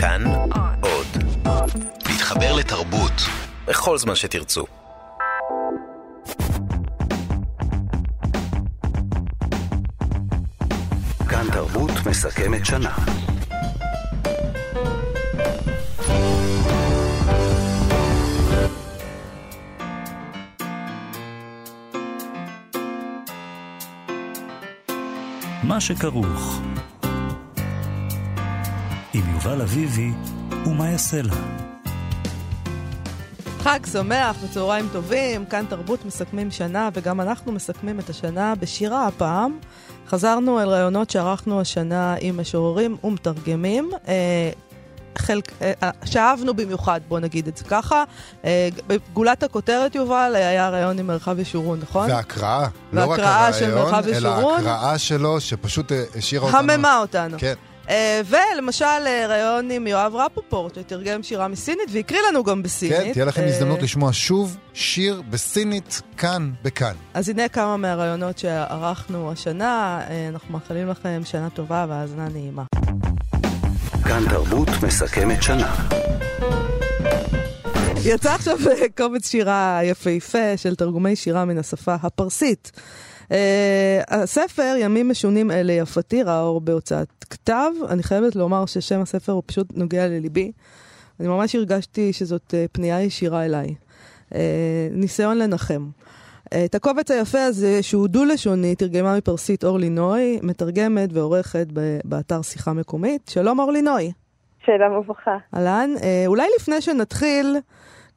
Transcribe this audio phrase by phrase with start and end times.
[0.00, 0.24] כאן
[0.80, 1.06] עוד.
[2.08, 3.12] להתחבר לתרבות
[3.66, 4.64] בכל זמן שתרצו.
[11.28, 12.94] כאן תרבות מסכמת שנה.
[25.62, 26.60] מה שכרוך
[29.18, 30.10] עם יובל אביבי
[30.66, 31.34] ומה יעשה לה.
[33.58, 39.58] חג שמח וצהריים טובים, כאן תרבות מסכמים שנה וגם אנחנו מסכמים את השנה בשירה הפעם.
[40.08, 43.90] חזרנו אל רעיונות שערכנו השנה עם משוררים ומתרגמים.
[44.08, 44.50] אה,
[45.18, 48.04] חלק, אה, אה, שאהבנו במיוחד, בוא נגיד את זה ככה.
[48.86, 52.10] בגולת הכותרת, יובל, היה רעיון עם מרחב ישורון, נכון?
[52.10, 56.58] והקראה, לא רק הרעיון, אלא ההקראה שלו, שפשוט השאירה אותנו...
[56.58, 57.36] הממה אותנו.
[57.40, 57.54] כן.
[57.88, 57.90] Uh,
[58.26, 62.98] ולמשל uh, ראיון עם יואב רפופורט, שתרגם שירה מסינית והקריא לנו גם בסינית.
[62.98, 66.94] כן, תהיה לכם uh, הזדמנות לשמוע שוב שיר בסינית כאן בכאן.
[67.14, 72.64] אז הנה כמה מהראיונות שערכנו השנה, אנחנו מאחלים לכם שנה טובה והאזנה נעימה.
[74.04, 75.74] כאן תרבות מסכמת שנה.
[78.04, 78.58] יצא עכשיו
[78.96, 82.72] קובץ שירה יפהפה של תרגומי שירה מן השפה הפרסית.
[83.28, 83.32] Uh,
[84.08, 87.72] הספר, ימים משונים אלה יפתי, ראה אור בהוצאת כתב.
[87.88, 90.52] אני חייבת לומר ששם הספר הוא פשוט נוגע לליבי.
[91.20, 93.74] אני ממש הרגשתי שזאת uh, פנייה ישירה אליי.
[94.30, 94.34] Uh,
[94.90, 95.88] ניסיון לנחם.
[96.44, 101.66] Uh, את הקובץ היפה הזה, שהוא דו-לשוני, תרגמה מפרסית אורלי נוי, מתרגמת ועורכת
[102.04, 103.28] באתר שיחה מקומית.
[103.28, 104.12] שלום אורלי נוי.
[104.66, 105.36] שלום וברכה.
[105.54, 105.90] אהלן.
[105.96, 107.56] Uh, אולי לפני שנתחיל,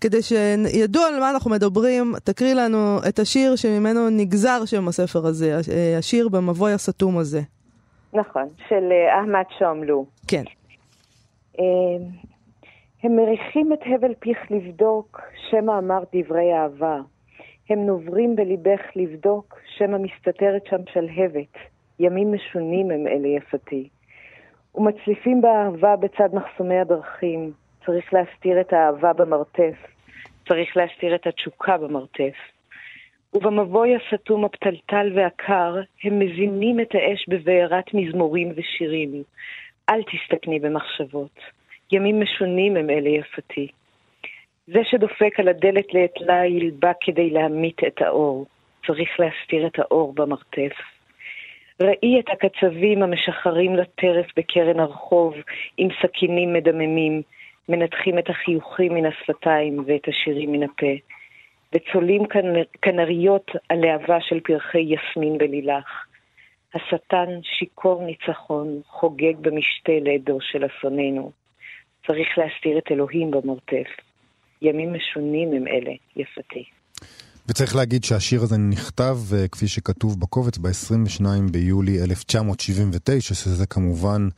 [0.01, 5.57] כדי שידעו על מה אנחנו מדברים, תקריא לנו את השיר שממנו נגזר שם הספר הזה,
[5.97, 7.41] השיר במבוי הסתום הזה.
[8.13, 10.05] נכון, של אה, אחמד שומלו.
[10.27, 10.43] כן.
[11.59, 11.65] אה,
[13.03, 16.99] הם מריחים את הבל פיך לבדוק, שמא אמר דברי אהבה.
[17.69, 21.53] הם נוברים בליבך לבדוק, שמא מסתתרת שם שלהבת.
[21.99, 23.89] ימים משונים הם אלה יפתי.
[24.75, 27.51] ומצליפים באהבה בצד מחסומי הדרכים.
[27.85, 29.75] צריך להסתיר את האהבה במרתף.
[30.47, 32.35] צריך להסתיר את התשוקה במרתף.
[33.33, 39.23] ובמבוי הסתום הפתלתל והקר, הם מזינים את האש בבעירת מזמורים ושירים.
[39.89, 41.39] אל תסתכני במחשבות.
[41.91, 43.67] ימים משונים הם אלה יפתי.
[44.67, 48.45] זה שדופק על הדלת לעת ליל בא כדי להמית את האור.
[48.87, 50.73] צריך להסתיר את האור במרתף.
[51.81, 55.33] ראי את הקצבים המשחרים לטרף בקרן הרחוב
[55.77, 57.21] עם סכינים מדממים,
[57.71, 60.93] מנתחים את החיוכים מן השפתיים ואת השירים מן הפה,
[61.73, 62.21] וצולים
[62.81, 66.05] כנריות הלהבה של פרחי יסמין ולילך.
[66.73, 71.31] השטן שיכור ניצחון, חוגג במשתה לעדו של אסוננו.
[72.07, 73.87] צריך להסתיר את אלוהים במרתף.
[74.61, 76.63] ימים משונים הם אלה, יפתי.
[77.51, 84.29] וצריך להגיד שהשיר הזה נכתב, אה, כפי שכתוב בקובץ, ב-22 ביולי 1979, שזה כמובן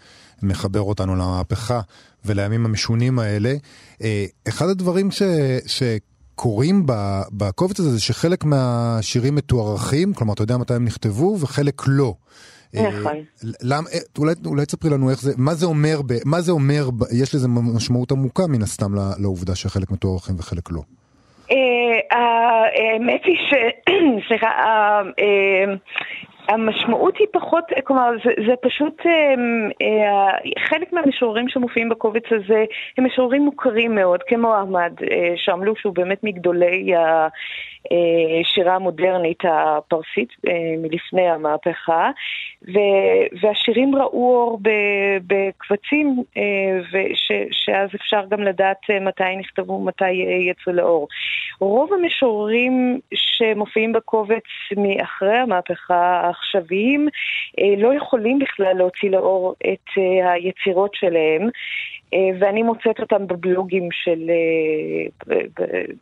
[0.44, 1.82] מחבר אותנו למהפכה
[2.26, 3.56] ולימים המשונים האלה.
[4.02, 5.22] אה, אחד הדברים ש...
[5.66, 6.84] שקורים
[7.32, 12.16] בקובץ הזה זה שחלק מהשירים מתוארכים, כלומר אתה יודע מתי הם נכתבו וחלק לא.
[12.76, 13.14] אה, נכון.
[13.62, 13.84] למ,
[14.18, 18.12] אולי, אולי תספרי לנו איך זה, מה זה אומר, מה זה אומר, יש לזה משמעות
[18.12, 20.82] עמוקה מן הסתם לעובדה שחלק מתוארכים וחלק לא.
[22.12, 23.54] האמת היא ש...
[24.28, 24.52] סליחה,
[26.50, 29.02] המשמעות היא פחות, כלומר זה, זה פשוט,
[29.82, 30.32] אה,
[30.70, 32.64] חלק מהמשוררים שמופיעים בקובץ הזה
[32.98, 37.28] הם משוררים מוכרים מאוד, כמו אחמד אה, שעמלו שהוא באמת מגדולי השירה
[37.92, 42.12] אה, המודרנית הפרסית אה, מלפני המהפכה,
[43.42, 44.60] והשירים ראו אור
[45.28, 47.02] בקבצים, אה,
[47.52, 50.12] שאז אפשר גם לדעת מתי נכתבו, מתי
[50.50, 51.08] יצאו לאור.
[51.60, 54.44] רוב המשוררים שמופיעים בקובץ
[54.78, 57.08] מאחרי המהפכה העכשוויים
[57.78, 59.90] לא יכולים בכלל להוציא לאור את
[60.24, 61.50] היצירות שלהם.
[62.14, 64.32] אה, ואני מוצאת אותם בבלוגים של,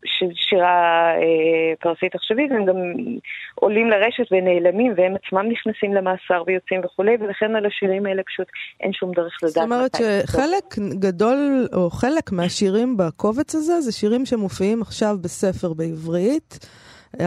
[0.05, 1.11] של שירה
[1.79, 2.75] פרסית עכשווית, הם גם
[3.55, 8.47] עולים לרשת ונעלמים, והם עצמם נכנסים למאסר ויוצאים וכולי, ולכן על השירים האלה פשוט
[8.79, 9.53] אין שום דרך לדעת.
[9.53, 16.59] זאת אומרת שחלק גדול, או חלק מהשירים בקובץ הזה, זה שירים שמופיעים עכשיו בספר בעברית.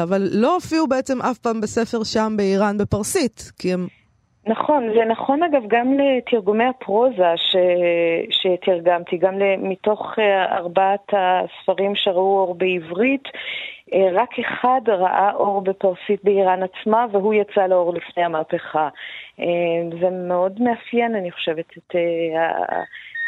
[0.02, 3.86] אבל לא הופיעו בעצם אף פעם בספר שם באיראן בפרסית, כי הם...
[4.46, 7.56] נכון, זה נכון אגב גם לתרגומי הפרוזה ש...
[8.30, 13.24] שתרגמתי, גם מתוך אה, ארבעת הספרים שראו אור בעברית,
[13.94, 18.88] אה, רק אחד ראה אור בפרסית באיראן עצמה, והוא יצא לאור לפני המהפכה.
[19.40, 21.96] אה, זה מאוד מאפיין, אני חושבת, את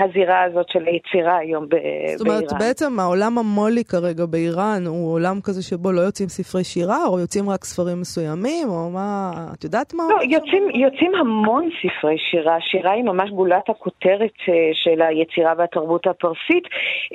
[0.01, 2.17] הזירה הזאת של היצירה היום באיראן.
[2.17, 2.59] זאת אומרת, באיראן.
[2.59, 7.51] בעצם העולם המו"לי כרגע באיראן הוא עולם כזה שבו לא יוצאים ספרי שירה, או יוצאים
[7.51, 10.03] רק ספרים מסוימים, או מה, את יודעת מה?
[10.11, 12.57] לא, יוצאים, יוצאים המון ספרי שירה.
[12.61, 16.65] שירה היא ממש גולת הכותרת אה, של היצירה והתרבות הפרסית,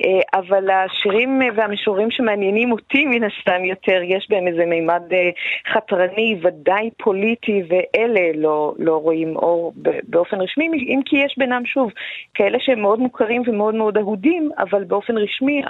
[0.04, 5.30] אה, אבל השירים והמישורים שמעניינים אותי מן הסתם יותר, יש בהם איזה מימד אה,
[5.72, 11.90] חתרני, ודאי פוליטי, ואלה לא, לא רואים אור באופן רשמי, אם כי יש בינם שוב
[12.34, 12.71] כאלה ש...
[12.72, 15.62] שהם מאוד מוכרים ומאוד מאוד אהודים, אבל באופן רשמי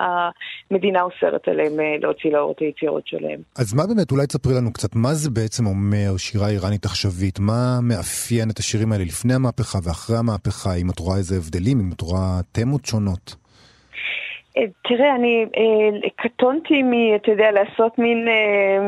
[0.71, 3.41] המדינה אוסרת עליהם אה, להוציא לאור את היצירות שלהם.
[3.59, 7.39] אז מה באמת, אולי תספרי לנו קצת, מה זה בעצם אומר שירה איראנית עכשווית?
[7.41, 10.75] מה מאפיין את השירים האלה לפני המהפכה ואחרי המהפכה?
[10.75, 13.42] אם את רואה איזה הבדלים, אם את רואה תמות שונות?
[14.57, 17.15] אה, תראה, אני אה, קטונתי מ...
[17.15, 18.79] אתה יודע, לעשות מין אה,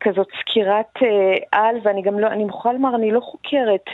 [0.00, 0.98] כזאת סקירת
[1.52, 3.84] על, ואני גם לא, אני מוכרחה לומר, אני לא חוקרת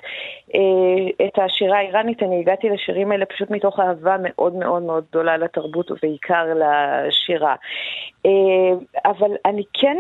[1.27, 5.91] את השירה האיראנית, אני הגעתי לשירים האלה פשוט מתוך אהבה מאוד מאוד מאוד גדולה לתרבות
[5.91, 7.55] ובעיקר לשירה.
[9.05, 9.97] אבל אני כן,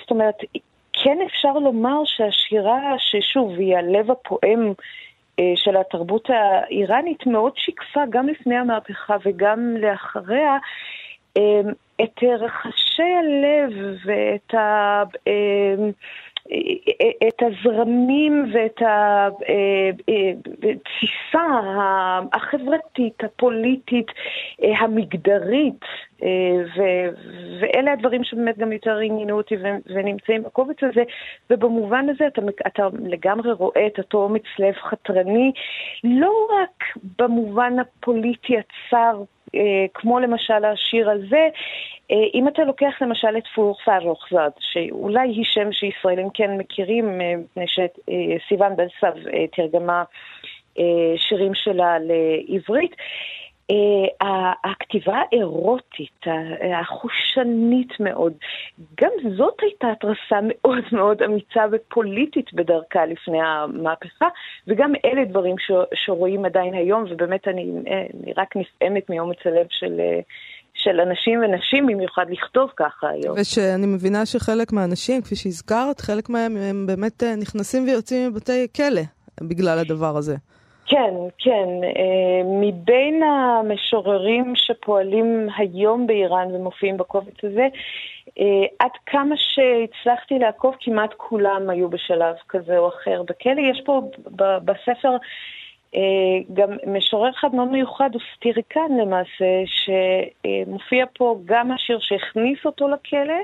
[0.00, 0.34] זאת אומרת,
[1.02, 4.72] כן אפשר לומר שהשירה, ששוב, היא הלב הפועם
[5.54, 10.56] של התרבות האיראנית מאוד שיקפה גם לפני המהפכה וגם לאחריה.
[11.36, 11.60] אה,
[12.02, 13.72] את רחשי הלב
[14.04, 15.02] ואת ה...
[17.00, 18.82] אה, את הזרמים ואת
[20.58, 21.46] התפיסה
[22.32, 24.06] החברתית, הפוליטית,
[24.62, 25.84] המגדרית,
[27.60, 29.54] ואלה הדברים שבאמת גם יותר עניינו אותי
[29.86, 31.02] ונמצאים בקובץ הזה,
[31.50, 35.52] ובמובן הזה אתה, אתה לגמרי רואה את אותו אומץ לב חתרני,
[36.04, 36.84] לא רק
[37.18, 39.22] במובן הפוליטי הצר,
[39.94, 41.48] כמו למשל השיר הזה,
[42.10, 47.34] אה, אם אתה לוקח למשל את פור פרוחזד, שאולי היא שם שישראלים כן מכירים, אה,
[47.36, 50.04] מפני שסיוון בן סב אה, תרגמה
[51.16, 52.96] שירים שלה לעברית,
[54.64, 56.20] הכתיבה האירוטית,
[56.80, 58.32] החושנית מאוד,
[59.00, 64.26] גם זאת הייתה התרסה מאוד מאוד אמיצה ופוליטית בדרכה לפני המהפכה,
[64.66, 65.56] וגם אלה דברים
[65.94, 67.70] שרואים עדיין היום, ובאמת אני,
[68.24, 70.00] אני רק נפעמת מאומץ הלב של...
[70.74, 73.36] של אנשים ונשים במיוחד לכתוב ככה היום.
[73.40, 79.02] ושאני מבינה שחלק מהאנשים, כפי שהזכרת, חלק מהם הם באמת אה, נכנסים ויוצאים מבתי כלא
[79.40, 80.36] בגלל הדבר הזה.
[80.86, 81.68] כן, כן.
[81.84, 87.68] אה, מבין המשוררים שפועלים היום באיראן ומופיעים בקובץ הזה,
[88.38, 93.60] אה, עד כמה שהצלחתי לעקוב, כמעט כולם היו בשלב כזה או אחר בכלא.
[93.60, 94.00] יש פה
[94.64, 95.16] בספר
[95.94, 96.00] אה,
[96.54, 103.40] גם משורר אחד מאוד מיוחד הוא סטיריקן למעשה, שמופיע פה גם השיר שהכניס אותו לכלא,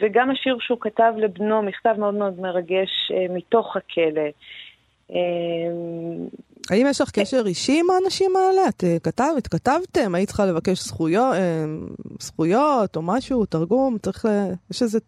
[0.00, 4.30] וגם השיר שהוא כתב לבנו, מכתב מאוד מאוד מרגש מתוך הכלא.
[6.70, 8.68] אה, האם יש לך קשר אישי עם האנשים האלה?
[8.68, 10.14] את כתב, התכתבתם?
[10.14, 11.34] היית צריכה לבקש זכויות,
[12.20, 13.98] זכויות או משהו, תרגום?
[13.98, 14.28] צריך ל...
[14.70, 14.98] יש איזה...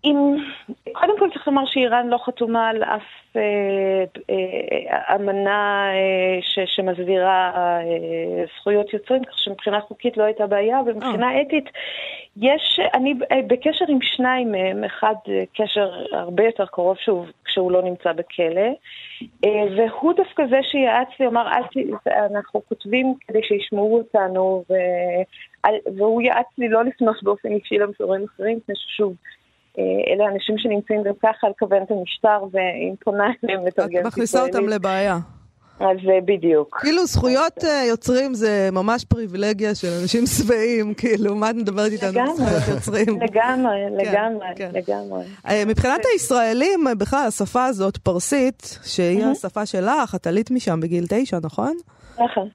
[0.92, 3.27] קודם כל צריך לומר שאיראן לא חתומה על אף אה, אה,
[5.14, 7.52] אמנה אה, ש, שמסבירה
[8.60, 11.64] זכויות יוצרים, כך שמבחינה חוקית לא הייתה בעיה, ומבחינה אתית
[12.36, 13.14] יש, אני
[13.46, 15.14] בקשר עם שניים מהם, אחד
[15.56, 18.70] קשר הרבה יותר קרוב שהוא, כשהוא לא נמצא בכלא,
[19.76, 21.46] והוא דווקא זה שיעץ לי, אמר.
[22.34, 24.74] אנחנו כותבים כדי שישמעו אותנו, ו...
[25.96, 29.37] והוא יעץ לי לא לפנות באופן אישי למשוררים אחרים, מפני ששוב, אה,
[29.78, 34.00] אלה אנשים שנמצאים גם ככה על כוונת המשטר, ואם פונה אליהם לתרגם.
[34.00, 35.18] את מכניסה אותם לבעיה.
[35.80, 36.78] אז אה, בדיוק.
[36.80, 42.20] כאילו זכויות אה, יוצרים זה ממש פריבילגיה של אנשים שבעים, כאילו, מה את מדברת איתנו
[42.20, 43.20] על זכויות יוצרים?
[43.28, 44.70] לגמרי, כן, לגמרי, כן.
[44.72, 45.24] לגמרי.
[45.66, 51.76] מבחינת הישראלים, בכלל, השפה הזאת, פרסית, שהיא השפה שלך, את עלית משם בגיל תשע, נכון?
[52.18, 52.48] נכון.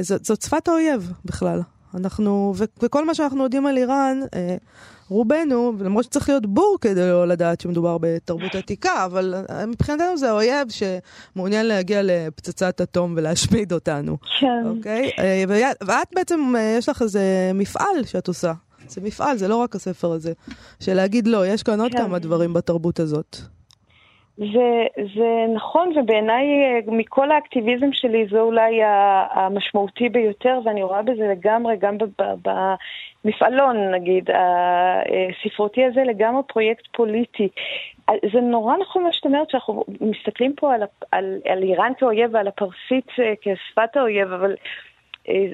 [0.00, 1.60] זאת שפת האויב בכלל.
[1.94, 4.20] אנחנו, וכל מה שאנחנו יודעים על איראן,
[5.08, 10.32] רובנו, למרות שצריך להיות בור כדי לא לדעת שמדובר בתרבות עתיקה, אבל אה, מבחינתנו זה
[10.32, 14.16] אויב שמעוניין להגיע לפצצת אטום ולהשמיד אותנו.
[14.40, 14.66] כן.
[14.66, 15.10] אוקיי?
[15.18, 15.44] אה,
[15.80, 18.52] ואת בעצם, אה, יש לך איזה מפעל שאת עושה.
[18.88, 20.32] זה מפעל, זה לא רק הספר הזה.
[20.80, 21.98] של להגיד לא, יש כאן עוד כן.
[21.98, 23.36] כמה דברים בתרבות הזאת.
[24.38, 26.46] זה, זה נכון, ובעיניי
[26.86, 28.80] מכל האקטיביזם שלי זה אולי
[29.30, 31.96] המשמעותי ביותר, ואני רואה בזה לגמרי, גם
[33.24, 37.48] במפעלון, נגיד, הספרותי הזה, לגמרי פרויקט פוליטי.
[38.32, 42.48] זה נורא נכון מה שאת אומרת, שאנחנו מסתכלים פה על, על, על איראן כאויב ועל
[42.48, 44.54] הפרסית אה, כשפת האויב, אבל
[45.28, 45.46] אה,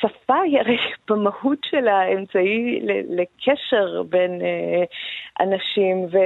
[0.00, 0.78] שפה היא הרי
[1.08, 4.84] במהות שלה אמצעי לקשר בין אה,
[5.40, 6.18] אנשים, ו...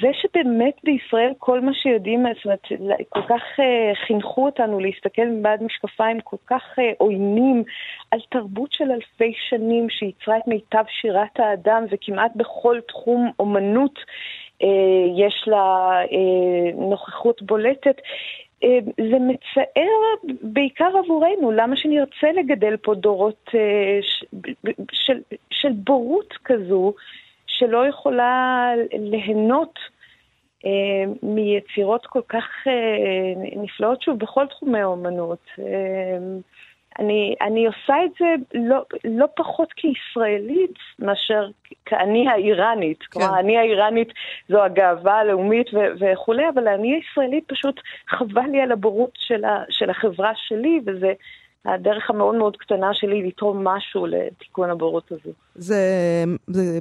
[0.00, 2.66] זה שבאמת בישראל כל מה שיודעים, זאת אומרת,
[3.08, 7.64] כל כך uh, חינכו אותנו להסתכל מבעד משקפיים כל כך uh, עוינים
[8.10, 14.66] על תרבות של אלפי שנים שייצרה את מיטב שירת האדם וכמעט בכל תחום אומנות uh,
[15.16, 15.90] יש לה
[16.74, 17.96] נוכחות בולטת.
[19.10, 23.50] זה מצער בעיקר עבורנו, למה שנרצה לגדל פה דורות
[24.92, 26.94] של, של בורות כזו,
[27.58, 29.78] שלא יכולה ליהנות
[30.66, 35.46] אה, מיצירות כל כך אה, נפלאות, שוב, בכל תחומי האומנות.
[35.58, 36.18] אה,
[36.98, 41.48] אני, אני עושה את זה לא, לא פחות כישראלית מאשר
[41.86, 43.02] כאני האיראנית.
[43.02, 43.20] כן.
[43.20, 44.08] כלומר, אני האיראנית
[44.48, 45.66] זו הגאווה הלאומית
[45.98, 51.12] וכולי, אבל אני הישראלית פשוט חבל לי על הבורות של, ה, של החברה שלי, וזה
[51.64, 55.30] הדרך המאוד מאוד קטנה שלי לתרום משהו לתיקון הבורות הזו.
[55.54, 55.76] זה,
[56.46, 56.78] זה,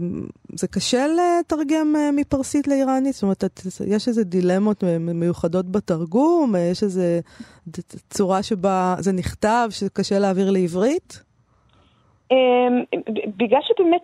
[0.54, 3.14] זה קשה לתרגם אה, מפרסית לאיראנית?
[3.14, 3.44] זאת אומרת,
[3.88, 6.56] יש איזה דילמות מיוחדות בתרגום?
[6.72, 7.20] יש איזה
[8.10, 11.24] צורה שבה זה נכתב, שקשה להעביר לעברית?
[12.32, 12.84] אמ,
[13.38, 14.02] בגלל שבאמת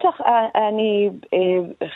[0.55, 1.89] אני, אה,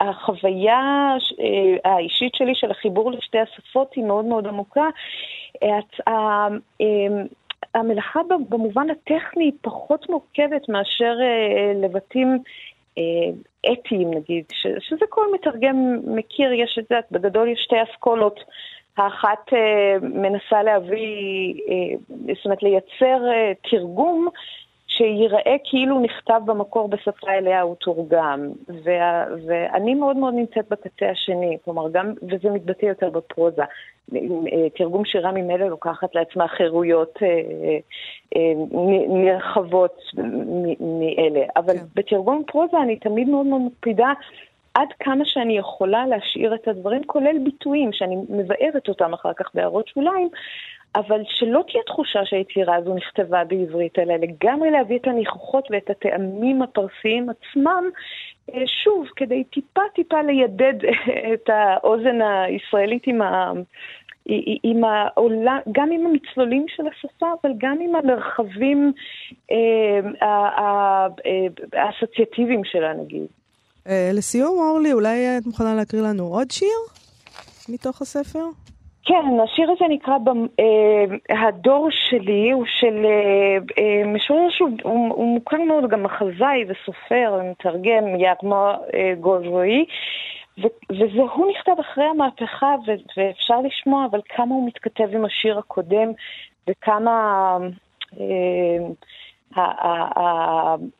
[0.00, 4.88] החוויה אה, האישית שלי של החיבור לשתי השפות היא מאוד מאוד עמוקה.
[7.74, 12.38] המלאכה במובן הטכני היא פחות מורכבת מאשר אה, לבטים
[12.98, 18.40] אה, אתיים נגיד, ש, שזה כל מתרגם מכיר, יש את זה, בגדול יש שתי אסכולות.
[18.96, 21.54] האחת אה, מנסה להביא,
[22.34, 23.20] זאת אומרת לייצר
[23.70, 24.28] תרגום
[24.98, 28.48] שייראה כאילו נכתב במקור בשפה אליה הוא תורגם.
[28.84, 33.62] וה, ואני מאוד מאוד נמצאת בקצה השני, כלומר גם, וזה מתבטא יותר בפרוזה.
[34.78, 37.28] תרגום שירה ממילא לוקחת לעצמה חירויות אה,
[38.36, 38.52] אה,
[39.08, 40.00] נרחבות
[40.80, 41.46] מאלה.
[41.56, 41.84] אבל כן.
[41.94, 44.12] בתרגום פרוזה אני תמיד מאוד מאוד מקפידה
[44.74, 49.88] עד כמה שאני יכולה להשאיר את הדברים, כולל ביטויים שאני מבארת אותם אחר כך בהערות
[49.88, 50.28] שוליים,
[50.94, 56.62] אבל שלא תהיה תחושה שהיצירה הזו נכתבה בעברית, אלא לגמרי להביא את הניחוחות ואת הטעמים
[56.62, 57.84] הפרסיים עצמם,
[58.54, 60.74] אה, שוב, כדי טיפה טיפה לידד
[61.34, 63.52] את האוזן הישראלית עם ה...
[64.62, 68.92] עם העולם, גם עם המצלולים של השפה, אבל גם עם המרחבים
[69.50, 71.06] אה, אה,
[71.72, 73.26] האסוציאטיביים שלה, נגיד.
[74.14, 76.78] לסיום, אורלי, אולי את מוכנה להקריא לנו עוד שיר
[77.68, 78.44] מתוך הספר?
[79.08, 80.16] כן, השיר הזה נקרא
[80.60, 87.40] אה, הדור שלי, הוא של אה, אה, משורר שהוא הוא מוכר מאוד, גם מחזאי וסופר,
[87.50, 88.76] מתרגם, ירמה
[89.20, 89.84] גוזרוי,
[90.90, 92.74] וזה הוא נכתב אחרי המהפכה,
[93.16, 96.12] ואפשר לשמוע, אבל כמה הוא מתכתב עם השיר הקודם,
[96.68, 97.56] וכמה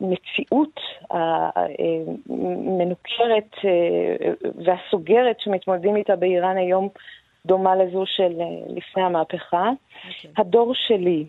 [0.01, 0.81] המציאות
[2.31, 3.57] המנוכרת
[4.65, 6.89] והסוגרת שמתמודדים איתה באיראן היום,
[7.49, 9.71] דומה לזו של אה, לפני המהפכה.
[9.71, 10.09] Okay.
[10.09, 10.31] אוקיי.
[10.37, 11.25] הדור שלי,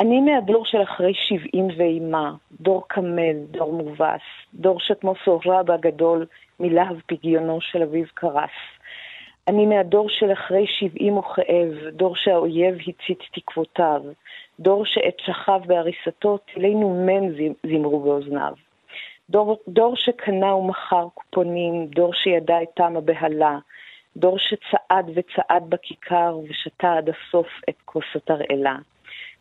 [0.00, 4.20] אני מהדור של אחרי שבעים ואימה, דור קמל, דור מובס,
[4.54, 6.26] דור שכמו סוהרב הגדול
[6.60, 8.50] מלהב פגיונו של אביו קרס.
[9.48, 14.02] אני מהדור של אחרי שבעים וכאב, דור שהאויב הצית תקוותיו,
[14.60, 17.08] דור שאת שכב בהריסתו טילי נ"מ
[17.66, 18.52] זמרו באוזניו.
[19.30, 23.58] דור, דור שקנה ומכר קופונים, דור שידע את טעם הבהלה,
[24.16, 28.76] דור שצעד וצעד בכיכר ושתה עד הסוף את כוס התרעלה.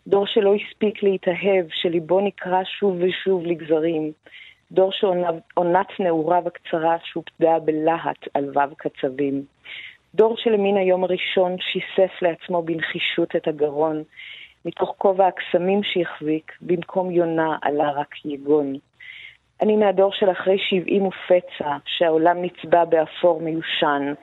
[0.07, 4.11] דור שלא הספיק להתאהב, שליבו נקרע שוב ושוב לגזרים.
[4.71, 9.43] דור שעונת נעוריו הקצרה שופדה בלהט על וו קצבים.
[10.15, 14.03] דור שלמן היום הראשון שיסף לעצמו בנחישות את הגרון.
[14.65, 18.73] מתוך כובע הקסמים שהחזיק, במקום יונה עלה רק יגון.
[19.61, 24.13] אני מהדור של אחרי שבעים ופצע, שהעולם נצבע באפור מיושן.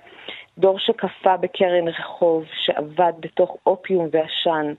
[0.59, 4.75] דור שקפא בקרן רחוב, שעבד בתוך אופיום ועשן.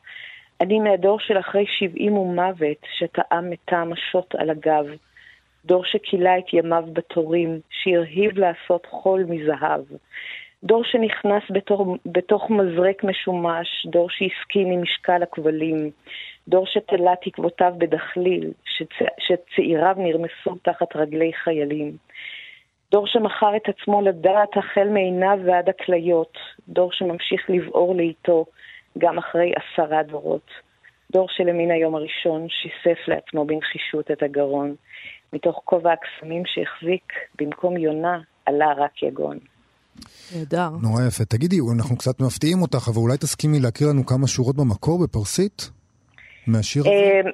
[0.61, 4.85] אני מהדור של אחרי שבעים ומוות, שטעם מטעם השוט על הגב.
[5.65, 9.81] דור שכילה את ימיו בתורים, שהרהיב לעשות חול מזהב.
[10.63, 15.89] דור שנכנס בתור, בתוך מזרק משומש, דור שהסכים עם משקל הכבלים.
[16.47, 18.93] דור שתלה תקוותיו בדחליל, שצ...
[19.19, 21.97] שצעיריו נרמסו תחת רגלי חיילים.
[22.93, 26.33] דור שמכר את עצמו לדעת החל מעיניו ועד הכליות,
[26.67, 28.45] דור שממשיך לבעור לאיתו
[28.97, 30.47] גם אחרי עשרה דורות.
[31.11, 34.75] דור שלמן היום הראשון שיסף לעצמו בנחישות את הגרון.
[35.33, 39.37] מתוך כובע הקסמים שהחזיק, במקום יונה, עלה רק יגון.
[40.35, 40.69] נהדר.
[40.81, 41.25] נורא יפה.
[41.25, 45.69] תגידי, אנחנו קצת מפתיעים אותך, אבל אולי תסכימי להקריא לנו כמה שורות במקור בפרסית?
[46.46, 47.20] מהשיר הזה?
[47.24, 47.30] אמ,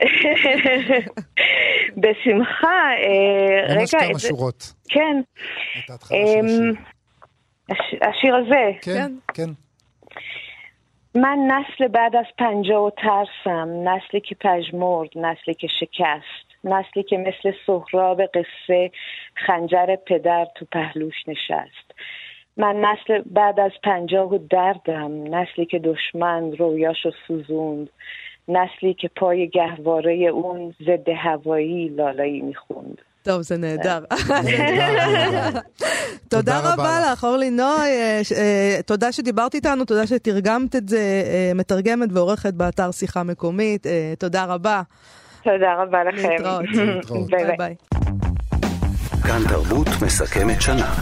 [1.97, 2.91] בשמחה.
[3.03, 4.73] אה, רגע, ממש כמה את זה- שורות.
[4.89, 5.21] כן.
[5.85, 6.75] את ההתחלה של אמ, השיר.
[7.71, 8.71] הש- השיר הזה.
[8.83, 9.51] כן, כן.
[11.15, 17.17] من نسل بعد از پنجاه و ترسم نسلی که پژمرد نسلی که شکست نسلی که
[17.17, 18.91] مثل سهراب قصه
[19.47, 21.95] خنجر پدر تو پهلوش نشست
[22.57, 27.91] من نسل بعد از پنجاه و دردم نسلی که دشمن رویاشو سوزوند
[28.49, 34.05] نسلی که پای گهواره اون ضد هوایی لالایی میخوند טוב, זה נהדר.
[34.05, 35.61] תודה
[36.29, 37.13] תודה רבה רבה לך.
[37.19, 37.65] לך, אורלי נוי.
[37.89, 43.23] אה, ש- אה, תודה שדיברת איתנו, תודה שתרגמת את זה, אה, מתרגמת ועורכת באתר שיחה
[43.23, 43.87] מקומית.
[43.87, 44.83] אה, תודה רבה.
[45.45, 46.29] תודה רבה לכם.
[46.31, 46.65] להתראות.
[46.75, 47.31] להתראות.
[47.31, 47.57] ביי ביי ביי.
[47.57, 47.75] ביי.
[49.23, 50.95] כאן תרבות מסכמת שנה.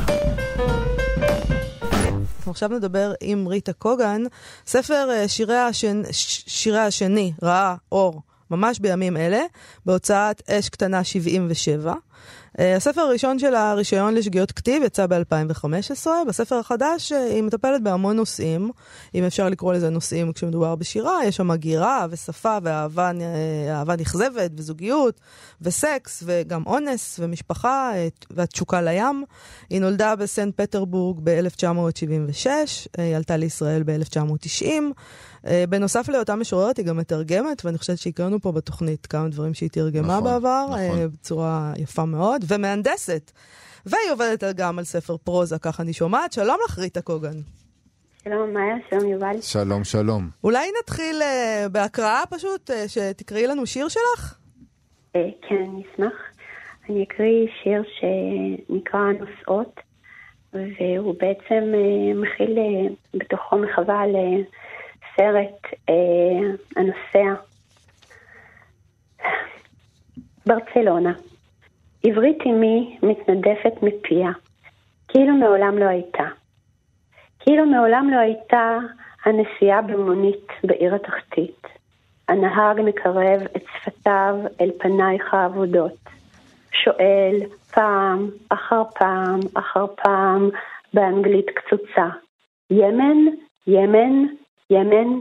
[2.48, 4.24] אנחנו עכשיו נדבר עם ריטה קוגן.
[4.68, 6.04] ספר אה, שירי, השני,
[6.48, 9.42] שירי השני ראה אור ממש בימים אלה,
[9.86, 11.94] בהוצאת אש קטנה 77.
[12.59, 16.07] אה, הספר הראשון של הרישיון לשגיאות כתיב יצא ב-2015.
[16.27, 18.71] בספר החדש אה, היא מטפלת בהמון נושאים,
[19.15, 21.25] אם אפשר לקרוא לזה נושאים כשמדובר בשירה.
[21.25, 23.11] יש שם הגירה ושפה ואהבה
[23.69, 25.19] אה, נכזבת וזוגיות
[25.61, 27.91] וסקס וגם אונס ומשפחה
[28.31, 29.23] והתשוקה לים.
[29.69, 34.65] היא נולדה בסנט פטרבורג ב-1976, אה, היא עלתה לישראל ב-1990.
[35.46, 39.70] אה, בנוסף להיותה משוררת, היא גם מתרגמת, ואני חושבת שהקראנו פה בתוכנית כמה דברים שהיא
[39.70, 41.00] תרגמה נכון, בעבר, נכון.
[41.00, 43.32] אה, בצורה יפה מאוד, ומהנדסת.
[43.86, 46.34] והיא עובדת גם על ספר פרוזה, כך אני שומעת.
[46.34, 47.38] שלום לך, ריטה קוגן.
[48.24, 49.41] שלום, מאיה, שלום יובל.
[49.41, 50.29] שלום, שלום.
[50.44, 54.38] אולי נתחיל אה, בהקראה פשוט, אה, שתקראי לנו שיר שלך?
[55.15, 56.13] אה, כן, אני אשמח.
[56.89, 59.79] אני אקריא שיר שנקרא נוסעות,
[60.53, 64.03] והוא בעצם אה, מכיל אה, בתוכו מחווה
[65.17, 65.95] לסרט אה,
[66.75, 67.41] הנוסע.
[70.45, 71.13] ברצלונה.
[72.03, 74.29] עברית אמי מתנדפת מפיה,
[75.07, 76.24] כאילו מעולם לא הייתה.
[77.39, 78.77] כאילו מעולם לא הייתה
[79.25, 81.67] הנסיעה במונית בעיר התחתית.
[82.27, 86.00] הנהג מקרב את שפתיו אל פנייך האבודות.
[86.83, 87.35] שואל
[87.74, 90.50] פעם אחר פעם אחר פעם
[90.94, 92.07] באנגלית קצוצה.
[92.70, 93.18] ימן,
[93.68, 94.25] ימן,
[94.70, 95.20] ימן.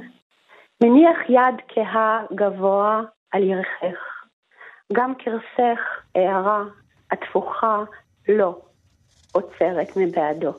[0.83, 4.25] מניח יד כהה גבוה על ירכך.
[4.93, 5.81] גם קרסך,
[6.15, 6.65] הערה,
[7.11, 7.83] התפוחה,
[8.29, 8.59] לא,
[9.33, 10.53] עוצרת מבעדו.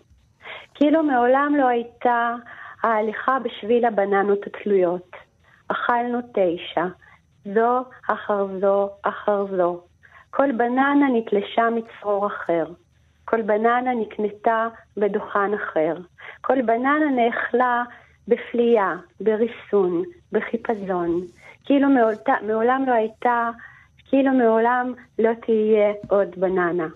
[0.73, 2.36] כאילו מעולם לא הייתה
[2.84, 5.12] ההליכה בשביל הבננות התלויות.
[5.67, 6.86] אכלנו תשע,
[7.54, 9.82] זו אחר זו אחר זו.
[10.30, 12.65] כל בננה נתלשה מצרור אחר.
[13.26, 15.97] כל בננה נקנתה בדוכן אחר.
[16.41, 17.84] כל בננה נאכלה
[18.27, 21.21] בפליאה, בריסון, בחיפזון.
[21.65, 23.49] כאילו מעולת, מעולם לא הייתה,
[24.09, 26.87] כאילו מעולם לא תהיה עוד בננה.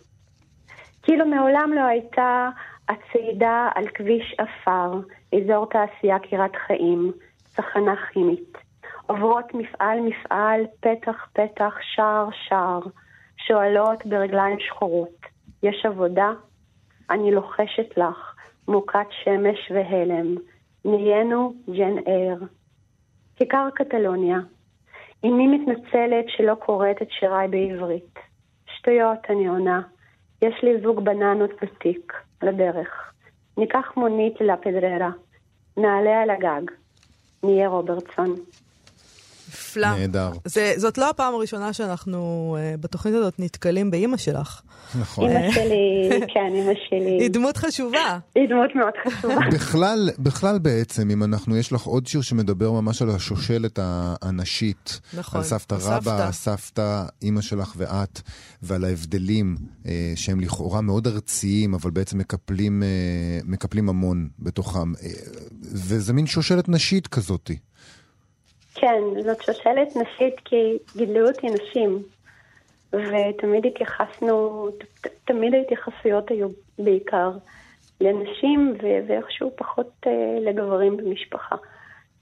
[1.03, 2.49] כאילו מעולם לא הייתה
[2.89, 4.99] הצעידה על כביש עפר,
[5.35, 7.11] אזור תעשייה קירת חיים,
[7.43, 8.57] צחנה כימית.
[9.07, 12.79] עוברות מפעל מפעל, פתח פתח, שער שער,
[13.47, 15.25] שואלות ברגליים שחורות,
[15.63, 16.31] יש עבודה?
[17.09, 18.35] אני לוחשת לך,
[18.67, 20.35] מוכת שמש והלם,
[20.85, 22.39] נהיינו ג'ן אייר.
[23.35, 24.39] כיכר קטלוניה,
[25.25, 28.19] אמי מתנצלת שלא קוראת את שיריי בעברית.
[28.77, 29.81] שטויות, אני עונה.
[30.41, 32.13] יש לי זוג בננות בתיק,
[32.43, 33.13] לדרך.
[33.57, 35.09] ניקח מונית לפדררה.
[35.77, 36.71] נעלה על הגג.
[37.43, 38.35] נהיה רוברטסון.
[39.51, 39.87] נפלא.
[39.87, 40.31] נהדר.
[40.45, 44.61] זה, זאת לא הפעם הראשונה שאנחנו uh, בתוכנית הזאת נתקלים באימא שלך.
[44.99, 45.29] נכון.
[45.29, 47.17] אמא שלי, כן, אמא שלי.
[47.19, 48.19] היא דמות חשובה.
[48.35, 49.35] היא דמות מאוד חשובה.
[49.55, 53.79] בכלל, בכלל בעצם, אם אנחנו, יש לך עוד שיר שמדבר ממש על השושלת
[54.21, 54.99] הנשית.
[55.13, 55.75] נכון, על סבתא.
[55.79, 58.21] רבא, סבתא, אימא שלך ואת,
[58.61, 64.95] ועל ההבדלים אה, שהם לכאורה מאוד ארציים, אבל בעצם מקפלים, אה, מקפלים המון בתוכם.
[64.95, 65.09] אה,
[65.63, 67.57] וזה מין שושלת נשית כזאתי.
[68.81, 70.55] כן, זאת שושלת נשית כי
[70.95, 71.99] גידלו אותי נשים.
[72.93, 74.67] ותמיד התייחסנו,
[75.01, 76.47] ת- תמיד ההתייחסויות היו
[76.79, 77.31] בעיקר
[78.01, 80.11] לנשים ו- ואיכשהו פחות אה,
[80.49, 81.55] לגברים במשפחה.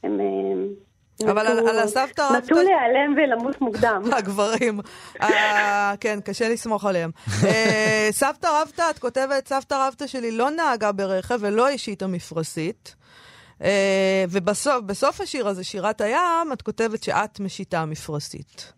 [0.03, 4.03] הם אה, אבל על- על הסבתא נטו להיעלם ולמות מוקדם.
[4.17, 4.79] הגברים.
[5.21, 7.11] אה, כן, קשה לסמוך עליהם.
[7.43, 12.95] אה, סבתא רבתא, את כותבת, סבתא רבתא שלי לא נהגה ברכב ולא השאיתה מפרשית.
[13.63, 18.73] אה, ובסוף בסוף השיר הזה, שירת הים, את כותבת שאת משיתה מפרשית.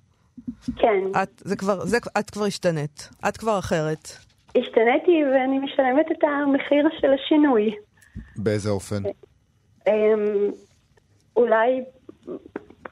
[0.76, 3.10] כן, את, זה כבר, זה, את כבר השתנית.
[3.30, 4.12] את כבר אחרת.
[4.50, 7.72] השתניתי ואני משלמת את המחיר של השינוי.
[8.36, 9.04] באיזה אופן?
[9.88, 10.52] אמ,
[11.36, 11.84] אולי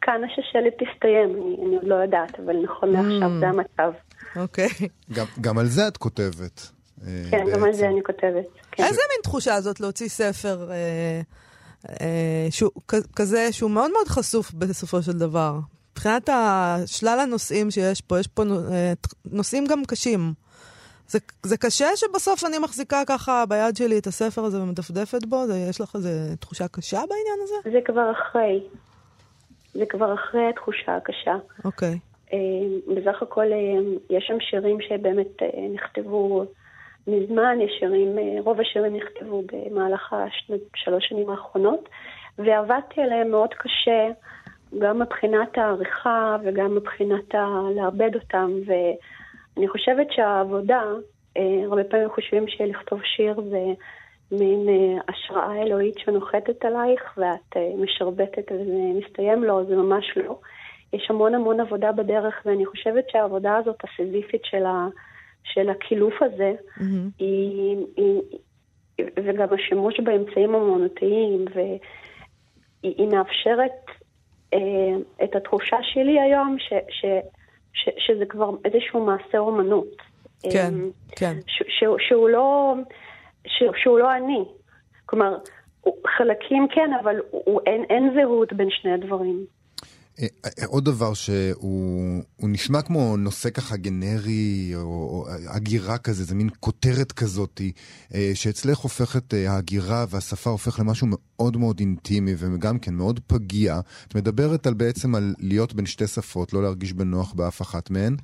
[0.01, 3.39] כאן השושלת תסתיים, אני, אני עוד לא יודעת, אבל נכון לעכשיו Mm.
[3.39, 3.91] זה המצב.
[4.35, 4.69] אוקיי.
[5.15, 6.71] גם, גם על זה את כותבת.
[7.07, 7.71] אה, כן, גם על בעצם.
[7.73, 8.45] זה אני כותבת.
[8.71, 8.83] כן.
[8.83, 11.21] איזה מין תחושה זאת להוציא ספר אה, אה,
[12.49, 15.59] שהוא כ- כזה, שהוא מאוד מאוד חשוף בסופו של דבר?
[15.91, 16.29] מבחינת
[16.85, 18.93] שלל הנושאים שיש פה, יש פה אה,
[19.25, 20.33] נושאים גם קשים.
[21.07, 25.47] זה, זה קשה שבסוף אני מחזיקה ככה ביד שלי את הספר הזה ומדפדפת בו?
[25.47, 27.55] זה, יש לך איזו תחושה קשה בעניין הזה?
[27.71, 28.63] זה כבר אחרי.
[29.73, 31.35] זה כבר אחרי התחושה הקשה.
[31.65, 31.99] אוקיי.
[32.33, 32.37] אה,
[32.95, 36.45] בסך הכל אה, יש שם שירים שבאמת אה, נכתבו
[37.09, 41.89] מזמן, יש שירים, אה, רוב השירים נכתבו במהלך השלוש שנים האחרונות,
[42.37, 44.07] ועבדתי עליהם מאוד קשה,
[44.79, 50.83] גם מבחינת העריכה וגם מבחינת ה- לעבד אותם, ואני חושבת שהעבודה,
[51.37, 53.63] אה, הרבה פעמים חושבים שלכתוב שיר זה
[54.31, 60.37] מין אה, השראה אלוהית שנוחתת עלייך ואת משרבטת וזה מסתיים, לא, זה ממש לא.
[60.93, 64.87] יש המון המון עבודה בדרך, ואני חושבת שהעבודה הזאת, הסיזיפית של, ה,
[65.43, 67.09] של הקילוף הזה, מהמם.
[67.19, 68.21] היא, היא,
[69.23, 71.79] וגם השימוש באמצעים האמנותיים, והיא
[72.81, 73.85] היא מאפשרת
[74.53, 74.59] אה,
[75.23, 77.05] את התחושה שלי היום, ש, ש,
[77.73, 79.95] ש, שזה כבר איזשהו מעשה אומנות.
[80.51, 81.37] כן, אה, כן.
[81.47, 82.73] ש, שהוא, שהוא, לא,
[83.47, 84.43] ש, שהוא לא אני.
[85.05, 85.37] כלומר,
[86.17, 89.45] חלקים כן, אבל הוא, אין, אין זהות בין שני הדברים.
[90.65, 96.49] עוד דבר שהוא הוא נשמע כמו נושא ככה גנרי, או, או הגירה כזה, זה מין
[96.59, 97.61] כותרת כזאת,
[98.13, 103.79] אה, שאצלך הופכת, אה, ההגירה והשפה הופך למשהו מאוד מאוד אינטימי וגם כן מאוד פגיע.
[104.07, 108.15] את מדברת על בעצם על להיות בין שתי שפות, לא להרגיש בנוח באף אחת מהן.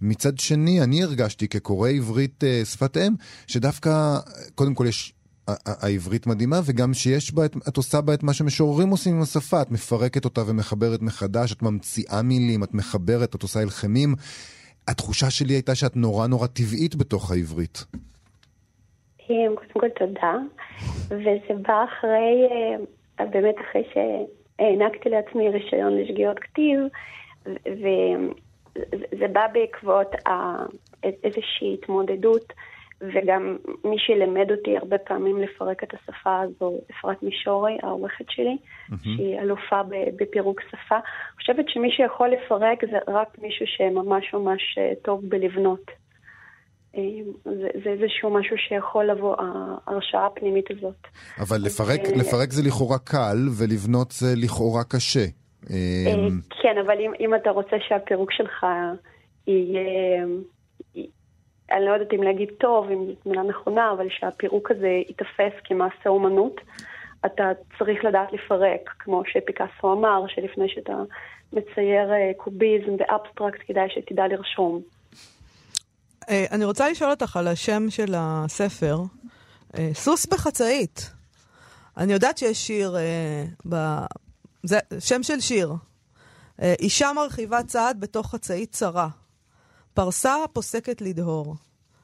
[0.00, 3.14] מצד שני, אני הרגשתי כקורא עברית אה, שפת אם,
[3.46, 4.18] שדווקא,
[4.54, 5.14] קודם כל יש...
[5.48, 9.62] העברית מדהימה, וגם שיש בה, את, את עושה בה את מה שמשוררים עושים עם השפה,
[9.62, 14.14] את מפרקת אותה ומחברת מחדש, את ממציאה מילים, את מחברת, את עושה הלחמים.
[14.88, 17.84] התחושה שלי הייתה שאת נורא נורא טבעית בתוך העברית.
[19.54, 20.34] קודם כל תודה,
[21.08, 22.48] וזה בא אחרי,
[23.20, 26.80] אה, באמת אחרי שהענקתי לעצמי רישיון לשגיאות כתיב,
[27.46, 30.10] וזה בא בעקבות
[31.24, 32.52] איזושהי התמודדות,
[33.02, 38.56] וגם מי שלימד אותי הרבה פעמים לפרק את השפה הזו, אפרת מישורי, העורכת שלי,
[39.02, 39.80] שהיא אלופה
[40.16, 40.94] בפירוק שפה.
[40.94, 45.90] אני חושבת שמי שיכול לפרק זה רק מישהו שממש ממש אה, טוב בלבנות.
[46.96, 47.02] אה,
[47.44, 51.06] זה, זה איזשהו משהו שיכול לבוא, ההרשאה הפנימית הזאת.
[51.38, 55.24] אבל לפרק, אה, לפרק זה לכאורה קל, ולבנות זה לכאורה קשה.
[55.70, 58.66] אמ, כן, אבל אם, אם אתה רוצה שהפירוק שלך
[59.46, 60.26] יהיה,
[61.76, 66.08] אני לא יודעת אם להגיד טוב, אם זאת מילה נכונה, אבל שהפירוק הזה ייתפס כמעשה
[66.08, 66.60] אומנות,
[67.26, 67.44] אתה
[67.78, 70.92] צריך לדעת לפרק, כמו שפיקאסו אמר, שלפני שאתה
[71.52, 74.80] מצייר אה, קוביזם ואבסטרקט, כדאי שתדע לרשום.
[76.30, 78.96] אה, אני רוצה לשאול אותך על השם של הספר,
[79.78, 81.10] אה, סוס בחצאית.
[81.96, 82.96] אני יודעת שיש שיר.
[84.62, 85.72] זה שם של שיר.
[86.62, 89.08] אישה מרחיבה צעד בתוך חצאית צרה.
[89.94, 91.56] פרסה פוסקת לדהור.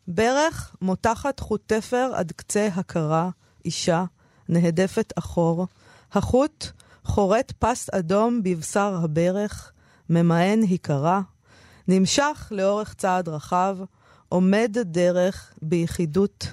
[0.08, 3.30] ברך מותחת חוט תפר עד קצה הכרה,
[3.64, 4.04] אישה
[4.48, 5.66] נהדפת אחור.
[6.12, 6.66] החוט
[7.04, 9.72] חורט פס אדום בבשר הברך,
[10.10, 11.20] ממאן היקרה.
[11.88, 13.78] נמשך לאורך צעד רחב,
[14.28, 16.46] עומד דרך ביחידות,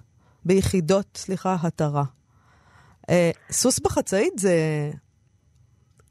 [0.45, 2.04] ביחידות, סליחה, התרה.
[3.10, 4.91] אה, סוס בחצאית זה...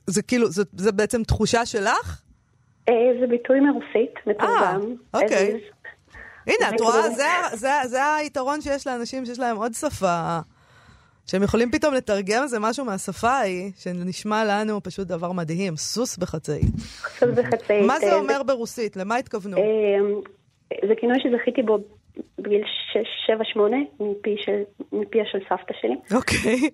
[0.06, 2.23] זה כאילו, זה, זה בעצם תחושה שלך?
[2.88, 4.80] אה, זה ביטוי מרוסית, מתורגם.
[5.14, 5.28] אוקיי.
[5.52, 6.14] as is.
[6.46, 7.08] הנה, את רואה,
[7.86, 10.38] זה, היתרון שיש לאנשים שיש להם עוד שפה,
[11.26, 16.74] שהם יכולים פתאום לתרגם איזה משהו מהשפה ההיא, שנשמע לנו פשוט דבר מדהים, סוס בחצאית.
[17.18, 17.86] סוס בחצאית.
[17.86, 18.96] מה זה אה, אומר ברוסית?
[18.96, 19.56] למה התכוונו?
[19.56, 19.62] אה,
[20.88, 21.78] זה כינוי שזכיתי בו
[22.38, 22.62] בגיל
[23.56, 23.58] 6-7-8
[24.00, 26.16] מפי של- מפיה של סבתא שלי.
[26.16, 26.70] אוקיי.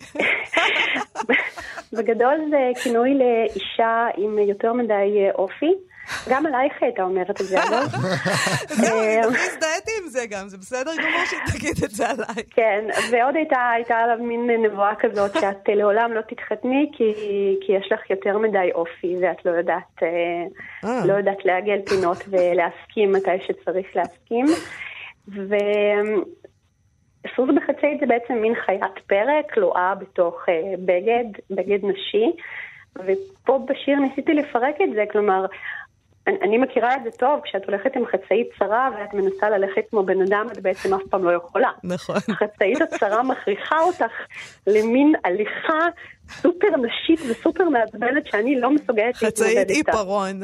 [1.92, 5.72] בגדול זה כינוי לאישה עם יותר מדי אה, אופי.
[6.28, 7.88] גם עלייך הייתה אומרת את זה, אגב.
[8.68, 12.44] זהו, אה, אני הכי הזדהיתי עם זה גם, זה בסדר גמור שתגיד את זה עליי.
[12.50, 17.14] כן, ועוד הייתה, עליו מין נבואה כזאת שאת אה, לעולם לא תתחתני כי,
[17.68, 20.08] יש לך יותר מדי אופי ואת לא יודעת, אה,
[20.84, 21.06] אה.
[21.06, 24.46] לא יודעת לעגל פינות ולהסכים מתי שצריך להסכים.
[25.28, 25.48] וסוס
[27.56, 32.32] בחצאית זה בעצם מין חיית פרא כלואה בתוך אה, בגד, בגד נשי.
[32.98, 35.46] ופה בשיר ניסיתי לפרק את זה, כלומר,
[36.26, 40.02] אני, אני מכירה את זה טוב, כשאת הולכת עם חצאית צרה ואת מנסה ללכת כמו
[40.02, 41.70] בן אדם, את בעצם אף פעם לא יכולה.
[41.84, 42.16] נכון.
[42.16, 44.12] החצאית הצרה מכריחה אותך
[44.66, 45.78] למין הליכה
[46.28, 49.70] סופר נשית וסופר מעצבנת שאני לא מסוגלת להתמודד איתה.
[49.70, 50.40] חצאית עיפרון.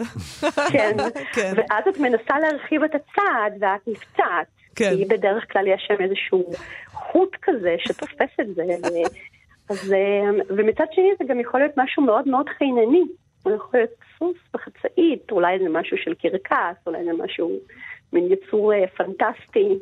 [0.72, 0.96] כן.
[1.34, 1.52] כן.
[1.56, 4.46] ואז את מנסה להרחיב את הצעד ואת נפצעת.
[4.76, 4.90] כן.
[4.96, 6.50] כי בדרך כלל יש שם איזשהו
[6.92, 8.62] חוט כזה שתופס את זה.
[9.70, 13.02] אז, אה, ומצד שני זה גם יכול להיות משהו מאוד מאוד חינני.
[13.46, 17.50] הוא יכול להיות סוס בחצאית, אולי זה משהו של קרקס, אולי זה משהו,
[18.12, 19.78] מין יצור אה, פנטסטי.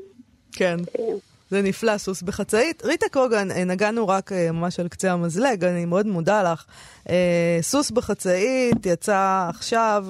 [0.53, 0.77] כן.
[0.99, 1.15] אה,
[1.51, 2.85] זה נפלא, סוס בחצאית.
[2.85, 6.67] ריטה קוגן, אה, נגענו רק ממש על קצה המזלג, אני מאוד מודה לך.
[7.61, 10.07] סוס בחצאית יצא עכשיו,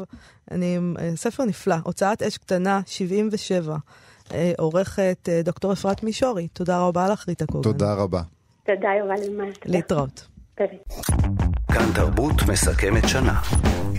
[0.51, 0.79] אני,
[1.14, 3.77] ספר נפלא, הוצאת אש קטנה, 77.
[4.33, 6.49] אה, עורכת דוקטור אפרת מישורי.
[6.49, 7.62] תודה רבה לך, ריטה קוגן.
[7.62, 8.21] תודה רבה.
[8.67, 9.53] תודה יובל למעלה.
[9.67, 10.34] להתראות.
[11.73, 13.40] כאן תרבות מסכמת שנה.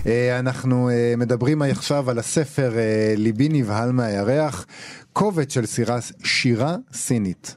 [0.06, 4.66] אה, אנחנו אה, מדברים עכשיו על הספר אה, ליבי נבהל מהירח,
[5.12, 7.56] קובץ של סירה, שירה סינית.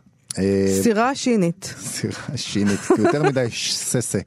[0.81, 1.73] סירה שינית.
[1.77, 4.19] סירה שינית, יותר מדי ססה.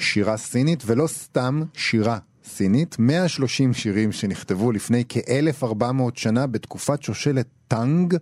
[0.00, 5.74] שירה סינית, ולא סתם שירה סינית, 130 שירים שנכתבו לפני כ-1400
[6.14, 8.16] שנה בתקופת שושלת טאנג,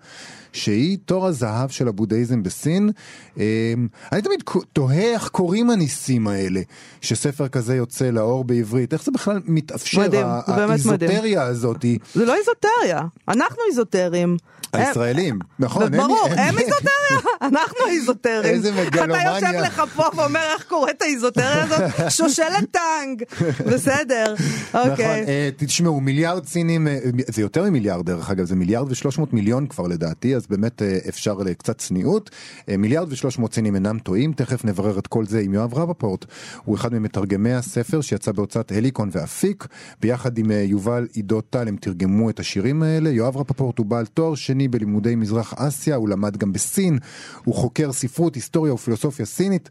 [0.53, 2.91] שהיא תור הזהב של הבודהיזם בסין.
[3.39, 3.75] אה,
[4.13, 6.61] אני תמיד תוהה איך קוראים הניסים האלה,
[7.01, 10.27] שספר כזה יוצא לאור בעברית, איך זה בכלל מתאפשר, מדהים.
[10.47, 14.37] האיזוטריה הזאת, זה לא איזוטריה, אנחנו איזוטריים.
[14.75, 17.19] הישראלים, נכון, ברור, הם איזוטריה,
[17.53, 18.45] אנחנו איזוטרים.
[18.45, 19.39] איזה מגלומניה.
[19.39, 21.81] אתה יושב לך פה ואומר איך קוראים לאיזוטריה הזאת?
[22.17, 23.23] שושלת טאנג.
[23.67, 24.35] בסדר,
[24.69, 25.25] נכון, אוקיי.
[25.27, 29.67] אה, תשמעו, מיליארד סינים, אה, זה יותר ממיליארד דרך אגב, זה מיליארד ושלוש מאות מיליון
[29.67, 32.31] כבר לדעתי, אז באמת אה, אפשר לקצת צניעות.
[32.69, 36.25] אה, מיליארד ושלוש מאות סינים אינם טועים, תכף נברר את כל זה עם יואב רבפורט.
[36.65, 39.67] הוא אחד ממתרגמי הספר שיצא בהוצאת הליקון ואפיק,
[40.01, 43.11] ביחד עם אה, יובל עידו טל הם תרגמו את השירים האלה.
[43.11, 46.99] יואב רפפורט הוא בעל תואר שני בלימודי מזרח אסיה, הוא למד גם בסין,
[47.45, 49.71] הוא חוקר ספרות, היסטוריה ופילוסופיה סינית.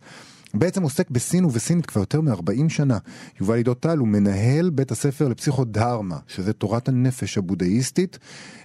[0.56, 2.98] בעצם עוסק בסין ובסינית כבר יותר מ-40 שנה.
[3.42, 8.20] יובל עידו טל הוא מנהל בית הספר לפסיכודרמה, שזה תורת הנפש הבודהיסטית.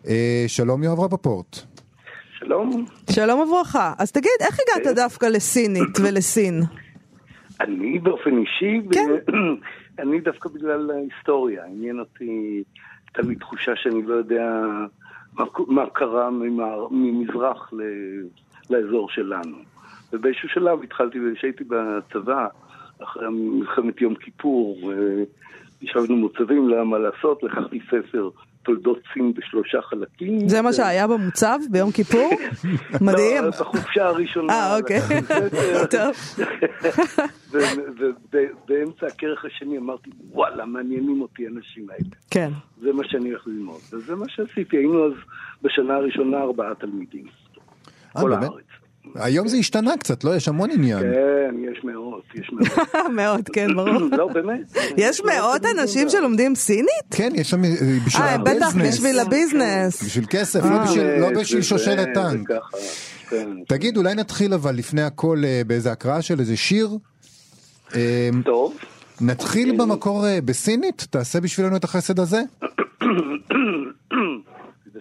[0.08, 1.56] אה, שלום יואב רפפורט.
[2.38, 3.92] שלום, שלום וברכה.
[3.98, 6.62] אז תגיד, איך הגעת דווקא לסינית ולסין?
[7.60, 9.10] אני באופן אישי, ב- כן.
[10.02, 12.62] אני דווקא בגלל ההיסטוריה, עניין אותי,
[13.06, 14.62] הייתה לי תחושה שאני לא יודע
[15.34, 17.82] מה, מה קרה ממער, ממזרח ל,
[18.70, 19.56] לאזור שלנו.
[20.12, 22.46] ובאיזשהו שלב התחלתי, כשהייתי בצבא,
[23.02, 25.22] אחרי מלחמת יום כיפור, אה,
[25.82, 28.30] ישבנו מוצבים, לא היה מה לעשות, לקחתי ספר
[28.62, 30.48] תולדות סין בשלושה חלקים.
[30.48, 32.30] זה מה שהיה במוצב ביום כיפור?
[33.06, 33.44] מדהים.
[33.44, 34.52] לא, בחופשה הראשונה.
[34.52, 35.00] אה, אוקיי.
[35.96, 36.38] טוב.
[38.30, 42.10] ובאמצע הכרך השני אמרתי, וואלה, מעניינים אותי האנשים האלה.
[42.30, 42.50] כן.
[42.80, 43.80] זה מה שאני הולך ללמוד.
[43.92, 44.76] וזה מה שעשיתי.
[44.76, 45.12] היינו אז
[45.62, 47.26] בשנה הראשונה ארבעה תלמידים.
[48.16, 48.32] אה, כל?
[48.32, 48.67] הארץ.
[49.14, 50.36] היום זה השתנה קצת, לא?
[50.36, 51.00] יש המון עניין.
[51.00, 52.88] כן, יש מאות, יש מאות.
[53.16, 53.90] מאוד, כן, ברור.
[54.16, 54.76] לא, באמת.
[54.96, 56.88] יש מאות אנשים שלומדים סינית?
[57.10, 57.70] כן, יש שם אה,
[58.06, 58.94] בשביל אה, בטח הביזנס.
[58.94, 60.02] בשביל הביזנס.
[60.02, 60.70] בשביל כסף, אה.
[60.70, 62.48] לא בשביל- לא זה- שושלת טאנג.
[63.30, 63.48] כן.
[63.68, 66.88] תגיד, אולי נתחיל אבל לפני הכל אה, באיזה הקראה של איזה שיר?
[67.94, 68.76] אה, טוב.
[69.20, 71.06] נתחיל במקור אה, בסינית?
[71.10, 72.42] תעשה בשבילנו את החסד הזה?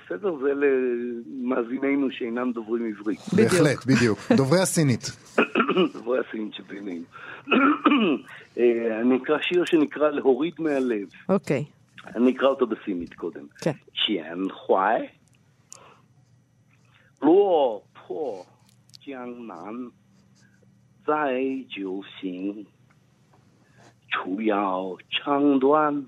[0.07, 3.19] בסדר, זה למאזיננו שאינם דוברים עברית.
[3.33, 3.53] בדיוק.
[3.53, 4.19] בהחלט, בדיוק.
[4.37, 5.17] דוברי הסינית.
[5.93, 7.05] דוברי הסינית שבינינו.
[8.59, 11.09] אה, אני אקרא שיר שנקרא להוריד מהלב.
[11.29, 11.65] אוקיי,
[12.07, 13.47] אני אקרא אותו בסינית קודם.
[13.61, 13.73] כן.
[13.95, 15.09] 钱怀，
[17.21, 18.45] 落魄
[19.01, 19.91] 江南
[21.07, 21.11] 再
[21.69, 22.67] 酒行，
[24.11, 26.07] 楚腰长短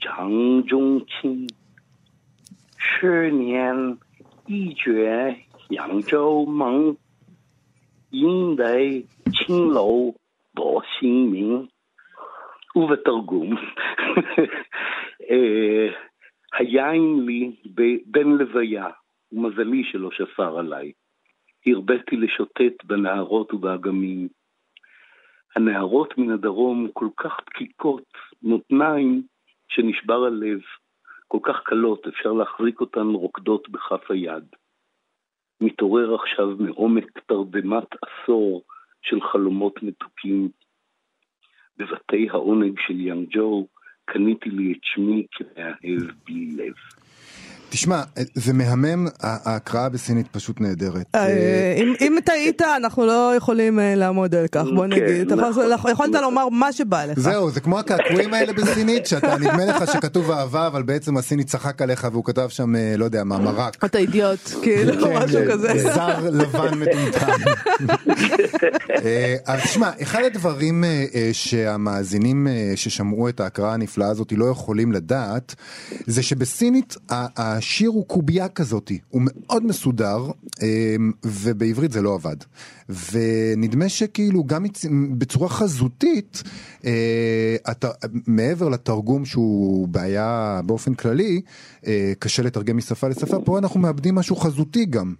[0.00, 1.46] 掌中轻。
[2.86, 3.98] 十年
[4.46, 5.36] 一觉
[5.70, 6.96] 扬州梦，
[8.10, 10.14] 因为青楼
[10.54, 11.68] 多姓名。
[12.74, 13.56] ובתרגום,
[15.30, 15.88] אה,
[16.52, 18.88] היין לי ב- בן לוויה,
[19.32, 20.92] ומזלי שלא שפר עליי.
[21.66, 24.28] הרביתי לשוטט בנהרות ובאגמים.
[25.56, 28.04] הנהרות מן הדרום כל כך דקיקות,
[28.42, 29.22] מותניים,
[29.68, 30.60] שנשבר הלב,
[31.27, 34.45] כל כך קלות, אפשר להחזיק אותן רוקדות בכף היד.
[35.61, 38.63] מתעורר עכשיו מעומק תרדמת עשור
[39.01, 40.49] של חלומות מתוקים.
[41.77, 43.67] בבתי העונג של יאנג'ו
[44.05, 46.73] קניתי לי את שמי כמאהב בלי לב.
[47.69, 48.01] תשמע,
[48.35, 51.05] זה מהמם, ההקראה בסינית פשוט נהדרת.
[51.15, 55.33] אה, אם- אם טעית, אנחנו לא יכולים אה, לעמוד על כך, בוא כן, נגיד.
[55.33, 55.65] נכון.
[55.91, 57.19] יכולת לומר מה שבא לך.
[57.19, 61.81] זהו, זה כמו הקעקועים האלה בסינית, שאתה נדמה לך שכתוב אהבה, אבל בעצם הסיני צחק
[61.81, 63.85] עליך והוא כתב שם, אה, לא יודע מה, מרק.
[63.85, 65.67] אתה אידיוט, כאילו, כן, משהו כזה.
[65.93, 67.27] זר לבן מטומטם.
[69.05, 74.45] אה, אז תשמע, אחד הדברים אה, אה, שהמאזינים אה, ששמעו את ההקראה הנפלאה הזאת לא
[74.45, 75.55] יכולים לדעת,
[76.07, 76.95] זה שבסינית
[77.57, 80.25] השיר הוא קובייה כזאת, הוא מאוד מסודר,
[80.61, 82.35] אה, ובעברית זה לא עבד.
[83.11, 84.65] ונדמה שכאילו גם
[85.17, 86.43] בצורה חזותית,
[86.85, 87.55] אה,
[88.27, 91.41] מעבר לתרגום שהוא בעיה באופן כללי,
[91.87, 95.13] אה, קשה לתרגם משפה לשפה, פה אנחנו מאבדים משהו חזותי גם.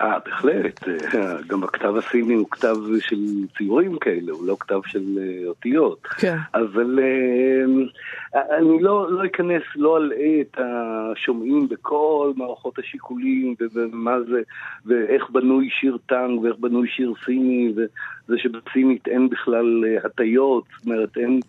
[0.00, 0.80] אה, בהחלט.
[1.48, 3.16] גם הכתב הסיני הוא כתב של
[3.58, 6.02] ציורים כאלה, הוא לא כתב של אה, אותיות.
[6.02, 6.36] כן.
[6.54, 7.64] אבל אה,
[8.58, 14.42] אני לא, לא אכנס, לא אלאה את השומעים בכל מערכות השיקולים ומה זה,
[14.86, 20.86] ואיך בנוי שיר טנג ואיך בנוי שיר סיני, וזה שבסינית אין בכלל אה, הטיות, זאת
[20.86, 21.40] אומרת אין,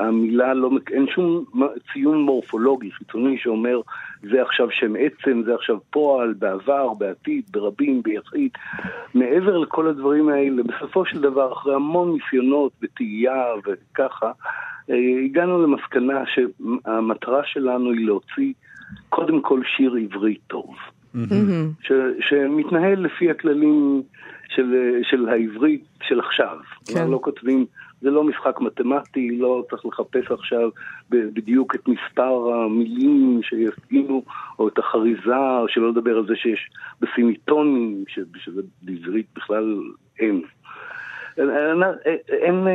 [0.00, 1.44] המילה לא, אין שום
[1.92, 3.80] ציון מורפולוגי חיצוני שאומר
[4.22, 8.50] זה עכשיו שם עצם, זה עכשיו פועל, בעבר, בעתיד, ברבים, ביחיד.
[9.14, 14.32] מעבר לכל הדברים האלה, בסופו של דבר, אחרי המון ניסיונות וטעייה וככה,
[14.90, 18.52] אה, הגענו למסקנה שהמטרה שלנו היא להוציא
[19.08, 20.74] קודם כל שיר עברי טוב.
[21.14, 21.70] מהמם.
[21.80, 24.02] ש, שמתנהל לפי הכללים
[24.48, 26.56] של, של העברית של עכשיו.
[26.94, 27.10] כן.
[27.10, 27.66] לא כותבים,
[28.00, 30.70] זה לא משחק מתמטי, לא צריך לחפש עכשיו
[31.10, 34.22] בדיוק את מספר המילים שיפגינו,
[34.58, 38.04] או את החריזה, או שלא לדבר על זה שיש בסימיטונים,
[38.38, 39.80] שזה בעברית בכלל
[40.20, 40.42] אין.
[42.28, 42.66] אין,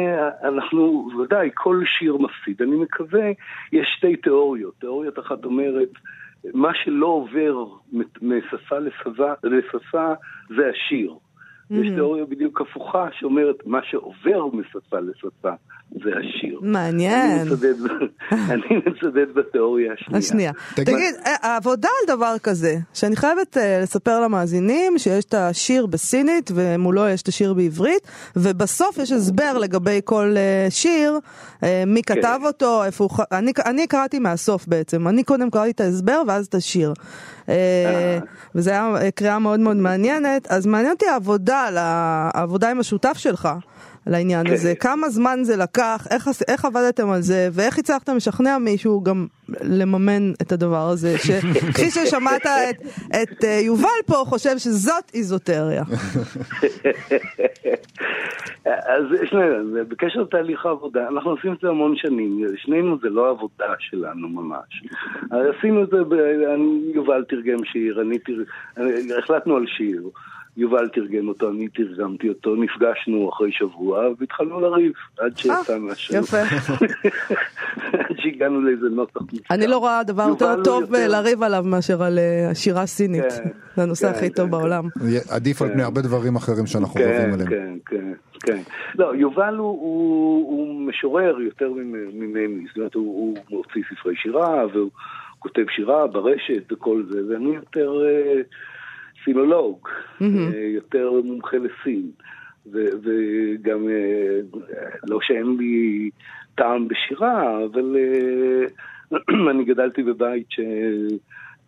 [0.44, 2.62] אנחנו, ודאי, כל שיר מפסיד.
[2.62, 3.30] אני מקווה,
[3.72, 4.74] יש שתי תיאוריות.
[4.80, 5.90] תיאוריות אחת אומרת,
[6.54, 7.66] מה שלא עובר
[8.22, 10.14] משפה לשפה, לשפה
[10.50, 11.14] זה השיר.
[11.72, 15.52] יש תיאוריה בדיוק הפוכה שאומרת, מה שעובר משפה לשפה
[15.92, 16.60] זה השיר.
[16.62, 17.40] מעניין.
[17.40, 17.74] אני מצדד,
[18.54, 20.20] אני מצדד בתיאוריה השנייה.
[20.20, 20.52] השנייה.
[20.76, 26.52] תגיד- אה, העבודה על דבר כזה, שאני חייבת אה, לספר למאזינים שיש את השיר בסינית
[26.56, 31.20] ומולו יש את השיר בעברית, ובסוף יש הסבר לגבי כל אה, שיר,
[31.88, 32.16] מי כן.
[32.16, 33.12] כתב אותו, איפה הוא...
[33.12, 36.94] ח- אני- אני קראתי מהסוף בעצם, אני קודם קראתי את ההסבר ואז את השיר.
[38.56, 41.70] וזה היה אה, קריאה מאוד מאוד מעניינת, אז מעניין אותי העבודה,
[42.34, 43.50] העבודה עם השותף שלך.
[44.08, 44.54] לעניין כן.
[44.54, 49.28] הזה, כמה זמן זה לקח, איך, איך עבדתם על זה, ואיך הצלחתם לשכנע מישהו גם
[49.64, 52.82] לממן את הדבר הזה, שכפי ששמעת את,
[53.24, 55.84] את אה, יובל פה, חושב שזאת איזוטריה.
[58.66, 63.74] אז שנינו, בקשר לתהליך העבודה, אנחנו עושים את זה המון שנים, שנינו זה לא עבודה
[63.80, 64.84] שלנו ממש.
[65.32, 66.14] עשינו את זה, ב-
[66.54, 68.34] אני- יובל תרגם שיר, אני תר...
[68.78, 68.92] אני-
[69.24, 70.04] החלטנו על שיר,
[70.58, 76.16] יובל תרגם אותו, אני תרגמתי אותו, נפגשנו אחרי שבוע והתחלנו לריב, עד שיצא משהו.
[76.16, 76.38] אה, יפה.
[78.10, 79.54] עד שהגענו לאיזה נוסח מוסכם.
[79.54, 83.24] אני לא רואה דבר יותר טוב לריב עליו מאשר על אה, שירה סינית.
[83.24, 84.84] כן, זה הנושא כן, הכי טוב כן, בעולם.
[85.30, 87.50] עדיף על פני הרבה דברים אחרים שאנחנו כן, רבים עליהם.
[87.50, 88.62] כן, כן, כן.
[88.96, 93.06] לא, יובל הוא, משורר יותר ממ- ממני, זאת אומרת, הוא,
[93.50, 94.90] הוא מוציא ספרי שירה, והוא
[95.40, 97.94] כותב שירה ברשת וכל זה, ואני יותר
[99.24, 99.88] סינולוג,
[100.22, 100.28] אה,
[100.76, 102.12] יותר מומחה לסין,
[102.72, 104.40] ו, וגם, אה,
[105.08, 106.10] לא שאין לי
[106.56, 108.66] טעם בשירה, אבל אה,
[109.52, 110.60] אני גדלתי בבית ש...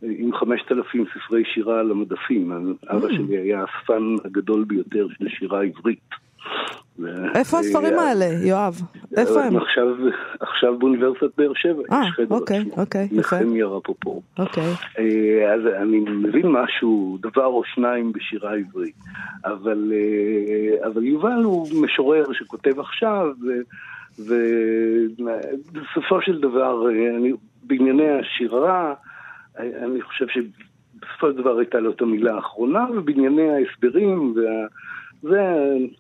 [0.06, 2.52] עם חמשת אלפים ספרי שירה על המדפים.
[2.88, 6.10] אבא שלי היה האספן הגדול ביותר של שירה עברית.
[7.36, 8.82] איפה הספרים אה, האלה, יואב?
[9.18, 9.58] איפה הם?
[9.58, 9.88] עכשיו,
[10.40, 12.64] עכשיו באוניברסיטת באר שבע, אה, אוקיי.
[12.78, 13.08] אוקיי.
[13.12, 14.24] נחמיה רפופור.
[14.40, 14.64] אוקיי.
[15.00, 18.96] אה, אז אני מבין משהו, דבר או שניים בשירה עברית,
[19.46, 23.28] אבל, אה, אבל יובל הוא משורר שכותב עכשיו,
[24.20, 28.94] ובסופו של דבר, אה, אני, בענייני השירה,
[29.60, 34.68] אה, אני חושב שבסופו של דבר הייתה לו את המילה האחרונה, ובענייני ההסברים, וה...
[35.24, 35.42] זה,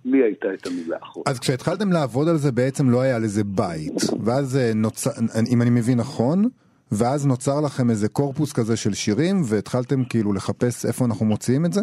[0.06, 1.32] לי הייתה את המילה האחרונה.
[1.32, 3.94] אז כשהתחלתם לעבוד על זה בעצם לא היה לזה בית,
[4.26, 5.12] ואז אה, נוצר,
[5.54, 6.44] אם אני מבין נכון,
[6.92, 11.74] ואז נוצר לכם איזה קורפוס כזה של שירים, והתחלתם כאילו לחפש איפה אנחנו מוציאים את
[11.74, 11.82] זה?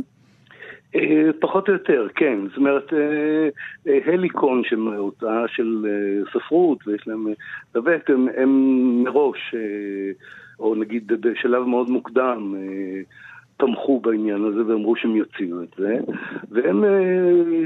[0.95, 2.39] אה, פחות או יותר, כן.
[2.49, 5.87] זאת אומרת, אה, הליקון שהם הוצאה של
[6.33, 7.27] ספרות, ויש להם...
[7.75, 8.51] באמת, הם, הם
[9.05, 9.55] מראש,
[10.61, 12.55] או נגיד בשלב מאוד מוקדם,
[13.61, 15.97] תמכו בעניין הזה ואמרו שהם יוציאו את זה,
[16.51, 16.91] והם אה,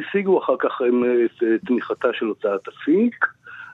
[0.01, 3.15] השיגו אחר כך הם, אה, את אה, תמיכתה של הוצאת אפיק,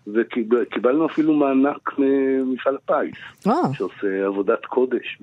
[0.07, 5.19] וקיבלנו אפילו מענק ממפעל הפיס, אה, שעושה עבודת קודש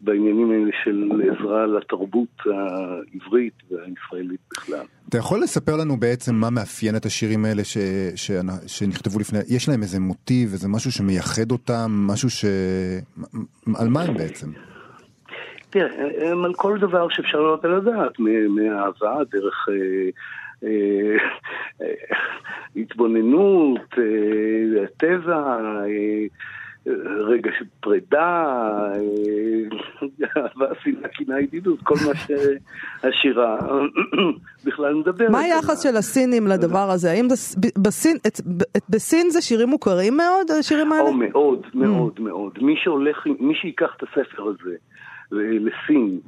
[0.00, 4.84] בעניינים האלה של עזרה לתרבות העברית והישראלית בכלל.
[5.08, 7.78] אתה יכול לספר לנו בעצם מה מאפיין את השירים האלה ש...
[8.14, 8.30] ש...
[8.66, 12.44] שנכתבו לפני, יש להם איזה מוטיב, איזה משהו שמייחד אותם, משהו ש...
[13.76, 14.46] על מה הם בעצם?
[15.70, 20.08] תראה, הם על כל דבר שאפשר לעלות על הדעת, מאהבה, דרך אה,
[20.64, 21.16] אה,
[21.82, 21.94] אה,
[22.76, 23.94] התבוננות,
[24.96, 25.58] טבע,
[27.26, 28.44] רגע של פרידה,
[28.94, 29.00] אה,
[30.36, 33.58] אהבה, שנאה, קנאה, ידידות, כל מה שהשירה
[34.66, 35.30] בכלל מדברת.
[35.30, 37.10] מה היחס של הסינים לדבר הזה?
[37.10, 37.28] האם
[37.78, 38.16] בסין,
[38.88, 41.04] בסין זה שירים מוכרים מאוד, השירים האלה?
[41.04, 42.58] או מאוד, מאוד, מאוד.
[42.62, 44.76] מי שהולך, מי שיקח את הספר הזה
[45.32, 46.20] לסין,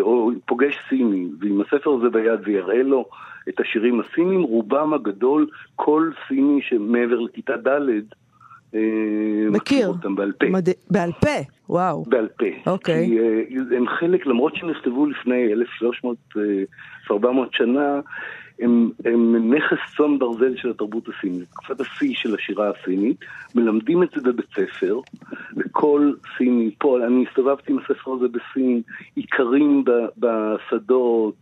[0.00, 3.08] או פוגש סיני, ועם הספר הזה ביד ויראה לו
[3.48, 5.46] את השירים הסינים, רובם הגדול,
[5.76, 7.80] כל סיני שמעבר לכיתה ד'
[9.50, 9.88] מכיר.
[9.88, 10.46] אותם בעל פה.
[10.46, 11.28] מד- בעל פה,
[11.68, 12.04] וואו.
[12.08, 12.70] בעל פה.
[12.70, 13.06] אוקיי.
[13.06, 15.52] כי אה, הם חלק, למרות שהם נכתבו לפני
[17.10, 17.14] 1300-1400
[17.52, 18.00] שנה,
[18.60, 23.16] הם, הם נכס צאן ברזל של התרבות הסינית, תקופת השיא של השירה הסינית,
[23.54, 25.00] מלמדים את זה בבית ספר,
[25.56, 28.82] וכל סיני, פה, אני הסתובבתי עם הספר הזה בסין,
[29.16, 29.84] איכרים
[30.18, 31.34] בשדות,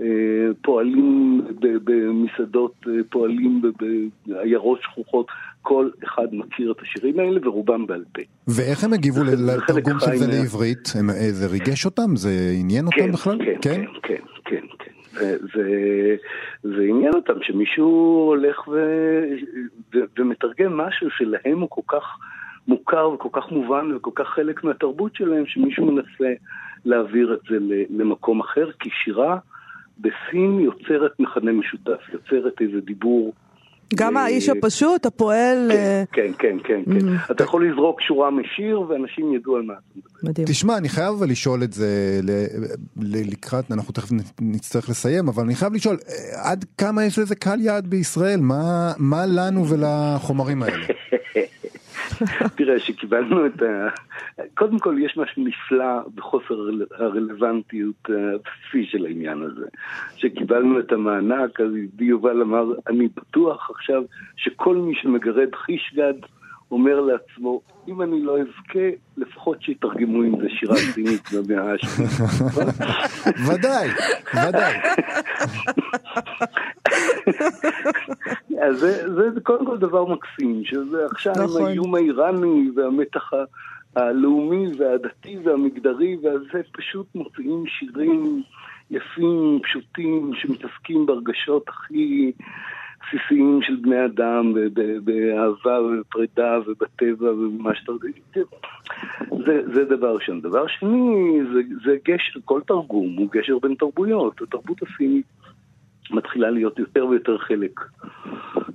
[0.00, 0.04] אה,
[0.62, 3.62] פועלים במסעדות, אה, פועלים
[4.26, 5.26] בעיירות שכוחות,
[5.68, 8.22] כל אחד מכיר את השירים האלה ורובם בעל פה.
[8.48, 10.92] ואיך הם הגיבו לתרגום של זה לעברית?
[10.96, 12.16] אה, זה ריגש אותם?
[12.16, 13.38] זה עניין אותם בכלל?
[13.38, 14.90] כן, כן, כן, כן, כן.
[15.18, 16.16] זה, זה,
[16.62, 17.86] זה עניין אותם שמישהו
[18.28, 18.74] הולך ו,
[19.94, 22.04] ו, ומתרגם משהו שלהם הוא כל כך
[22.68, 26.32] מוכר וכל כך מובן וכל כך חלק מהתרבות שלהם, שמישהו מנסה
[26.84, 27.56] להעביר את זה
[27.90, 29.38] למקום אחר, כי שירה
[29.98, 33.32] בסין יוצרת מכנה משותף, יוצרת איזה דיבור.
[33.94, 37.08] גם אה, האיש הפשוט, הפועל, אה, כן, כן, כן, כן.
[37.08, 37.32] Mm.
[37.32, 40.30] אתה יכול לזרוק שורה משיר ואנשים ידעו על מה אתה מדבר.
[40.30, 40.48] מדהים.
[40.48, 42.20] תשמע, אני חייב אבל לשאול את זה
[42.96, 44.08] לקראת, אנחנו תכף
[44.40, 48.40] נצטרך לסיים, אבל אני חייב לשאול, אה, עד כמה יש לזה קהל יעד בישראל?
[48.40, 50.86] מה, מה לנו ולחומרים האלה?
[52.56, 53.88] תראה, שקיבלנו את ה...
[54.54, 56.54] קודם כל, יש משהו נפלא בחוסר
[56.98, 59.66] הרלוונטיות הבסיסי של העניין הזה.
[60.16, 64.02] שקיבלנו את המענק, אז ידידי יובל אמר, אני בטוח עכשיו
[64.36, 66.14] שכל מי שמגרד חיש גד
[66.70, 72.10] אומר לעצמו, אם אני לא אזכה, לפחות שיתרגמו עם זה שירה סינית במאה השנייה.
[73.48, 73.88] ודאי,
[74.48, 74.74] ודאי.
[78.62, 81.60] אז זה, זה, קודם כל דבר מקסים, שזה עכשיו נכון.
[81.60, 83.30] עם האיום האיראני והמתח
[83.96, 88.42] הלאומי והדתי והמגדרי, וזה פשוט מוציאים שירים
[88.90, 92.32] יפים, פשוטים, שמתעסקים ברגשות הכי
[93.00, 94.54] בסיסיים של בני אדם,
[95.04, 98.48] באהבה ובפרידה ובטבע ובמה שאתה יודע.
[99.46, 100.40] זה, זה דבר ראשון.
[100.40, 104.42] דבר שני, זה, זה גשר, כל תרגום הוא גשר בין תרבויות.
[104.42, 105.26] התרבות הסינית
[106.10, 107.80] מתחילה להיות יותר ויותר חלק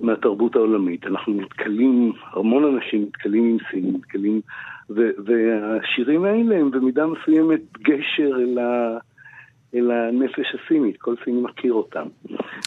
[0.00, 1.06] מהתרבות העולמית.
[1.06, 4.40] אנחנו נתקלים, המון אנשים נתקלים עם סין, נתקלים,
[4.90, 8.98] ו, והשירים האלה הם במידה מסוימת גשר אל, ה,
[9.74, 12.06] אל הנפש הסינית, כל סיני מכיר אותם.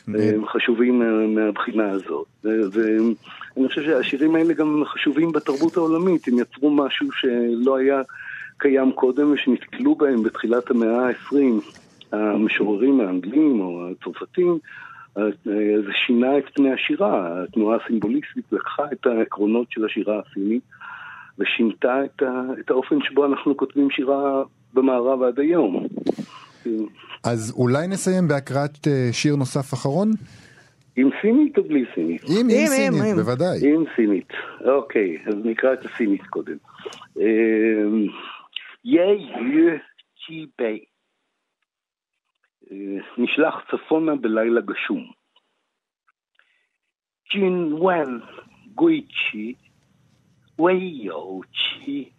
[0.07, 2.25] הם חשובים מה- מהבחינה הזאת.
[2.45, 8.01] ו- ואני חושב שהשירים האלה גם חשובים בתרבות העולמית, הם יצרו משהו שלא היה
[8.57, 11.35] קיים קודם ושנתקלו בהם בתחילת המאה ה-20.
[12.11, 14.57] המשוררים האנגלים או הצרפתים,
[15.17, 15.23] אה,
[15.85, 17.43] זה שינה את פני השירה.
[17.43, 20.63] התנועה הסימבוליסטית לקחה את העקרונות של השירה הסינית
[21.39, 24.43] ושינתה את, ה, את האופן שבו אנחנו כותבים שירה
[24.73, 25.87] במערב עד היום.
[27.23, 30.11] אז אולי נסיים בהקראת אה, שיר נוסף אחרון?
[30.95, 32.21] עם סינית או בלי סינית?
[32.23, 33.15] עם, עם עם, סינית, עם.
[33.15, 33.73] בוודאי.
[33.73, 34.29] עם סינית.
[34.65, 36.55] אוקיי, אז נקרא את הסינית קודם.
[38.85, 39.17] יי
[39.53, 39.77] יו
[40.25, 40.79] צ'י בי.
[42.70, 42.76] אה,
[43.18, 45.12] נשלח צפונה בלילה גשום.
[47.32, 48.20] ג'ין ון
[48.74, 49.54] גוי צ'י,
[50.58, 52.10] ווי יו צ'י.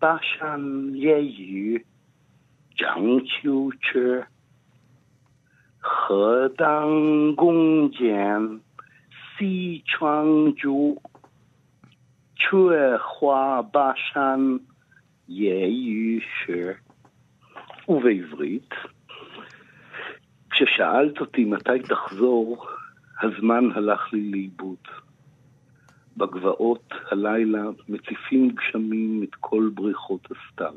[0.00, 1.78] באשן יי יו,
[2.78, 4.26] ז'אנג qiu 吃。
[5.84, 8.60] 河当弓箭
[9.36, 11.00] 西窗烛，
[12.36, 14.60] 却花巴山
[15.26, 16.78] 夜雨时.
[17.88, 18.70] ובעברית,
[20.59, 22.65] כששאלת אותי מתי תחזור,
[23.21, 24.77] הזמן הלך לי לאיבוד.
[26.17, 30.73] בגבעות הלילה מציפים גשמים את כל בריכות הסתיו.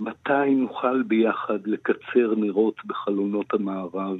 [0.00, 4.18] מתי נוכל ביחד לקצר נרות בחלונות המערב,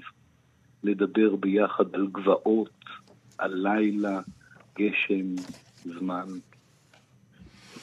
[0.82, 2.84] לדבר ביחד על גבעות,
[3.38, 4.20] הלילה,
[4.78, 5.34] גשם,
[5.74, 6.26] זמן.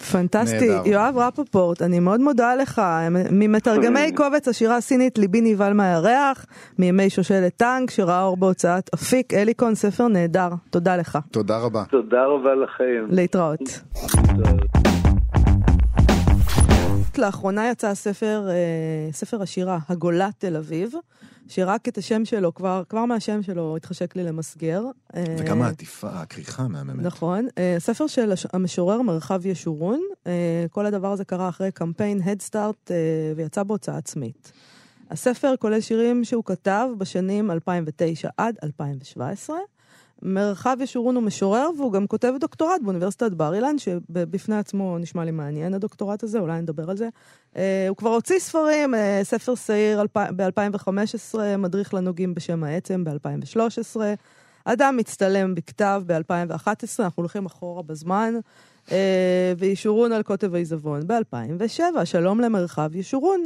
[0.03, 0.69] פנטסטי.
[0.69, 0.81] נהדר.
[0.85, 2.81] יואב רפפורט, אני מאוד מודה לך.
[3.31, 6.45] ממתרגמי קובץ השירה הסינית ליבי נבהל מהירח,
[6.79, 10.49] מימי שושלת טנק, שראה אור בהוצאת אפיק אליקון, ספר נהדר.
[10.69, 11.17] תודה לך.
[11.31, 11.83] תודה רבה.
[11.89, 13.05] תודה רבה לכם.
[13.09, 13.81] להתראות.
[17.19, 20.93] לאחרונה יצא הספר, אה, ספר השירה, הגולה תל אביב,
[21.47, 24.83] שרק את השם שלו, כבר, כבר מהשם שלו התחשק לי למסגר.
[25.15, 27.05] אה, וגם העטיפה, הכריכה מהממת.
[27.05, 27.47] נכון.
[27.57, 30.01] אה, ספר של המשורר מרחב ישורון.
[30.71, 32.91] כל הדבר הזה קרה אחרי קמפיין Head Start
[33.35, 34.51] ויצא בהוצאה עצמית.
[35.11, 39.57] הספר כולל שירים שהוא כתב בשנים 2009 עד 2017.
[40.21, 45.31] מרחב ישורון הוא משורר והוא גם כותב דוקטורט באוניברסיטת בר אילן, שבפני עצמו נשמע לי
[45.31, 47.09] מעניין הדוקטורט הזה, אולי נדבר על זה.
[47.55, 53.99] אה, הוא כבר הוציא ספרים, אה, ספר שעיר ב-2015, מדריך לנוגעים בשם העצם ב-2013,
[54.65, 58.33] אדם מצטלם בכתב ב-2011, אנחנו הולכים אחורה בזמן,
[58.91, 62.05] אה, וישורון על קוטב העיזבון ב-2007.
[62.05, 63.43] שלום למרחב ישורון.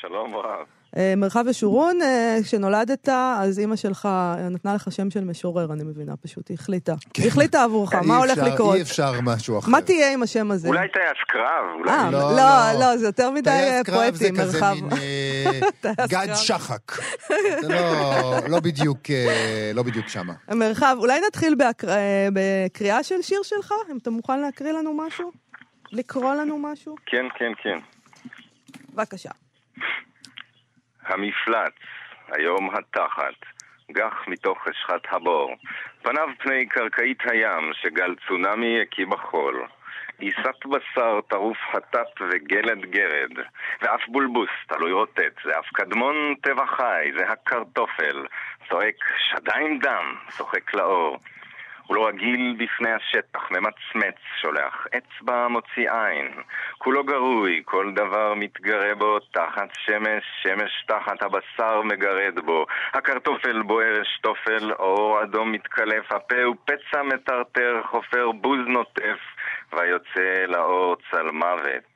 [0.00, 0.79] שלום רב.
[0.96, 4.08] אה, מרחב ישורון, אה, כשנולדת, אז אימא שלך
[4.50, 6.94] נתנה לך שם של משורר, אני מבינה, פשוט היא החליטה.
[7.16, 8.76] היא החליטה עבורך, מה הולך לקרות?
[8.76, 9.70] אי אפשר משהו אחר.
[9.70, 10.68] מה תהיה עם השם הזה?
[10.68, 11.90] אולי טייס קרב, אולי...
[11.90, 12.80] אה, לא, לא, לא.
[12.80, 14.76] לא, זה יותר מדי אה, טייס קרב זה פואטי, כזה מרחב.
[15.84, 16.34] אה, גד.
[16.34, 16.92] שחק.
[17.62, 20.32] זה לא- לא בדיוק, אה, לא בדיוק שמה.
[20.54, 21.54] מרחב, אולי נתחיל
[21.88, 23.72] אה, בקריאה של שיר שלך?
[23.92, 25.32] אם אתה מוכן להקריא לנו משהו?
[25.92, 26.94] לקרוא לנו משהו?
[27.06, 27.78] כן, כן, כן.
[28.94, 29.30] בבקשה.
[31.10, 31.72] המפלץ,
[32.28, 33.34] היום התחת,
[33.92, 35.54] גח מתוך חשכת הבור.
[36.02, 39.66] פניו פני קרקעית הים, שגל צונאמי הקיא בחול.
[40.18, 43.46] עיסת בשר טרוף חטאת וגלד גרד,
[43.82, 48.26] ואף בולבוס תלוי רוטט, זה אף קדמון טבע חי, זה הקרטופל,
[48.68, 51.18] צועק שדיים דם, צוחק לאור.
[51.90, 56.28] הוא לא רגיל בפני השטח, ממצמץ, שולח אצבע מוציא עין.
[56.78, 62.66] כולו גרוי, כל דבר מתגרה בו, תחת שמש, שמש תחת הבשר מגרד בו.
[62.92, 69.18] הקרטופל בוער אשתופל, אור אדום מתקלף, הפה הוא פצע מטרטר, חופר בוז נוטף,
[69.72, 71.90] ויוצא לאור צל מוות.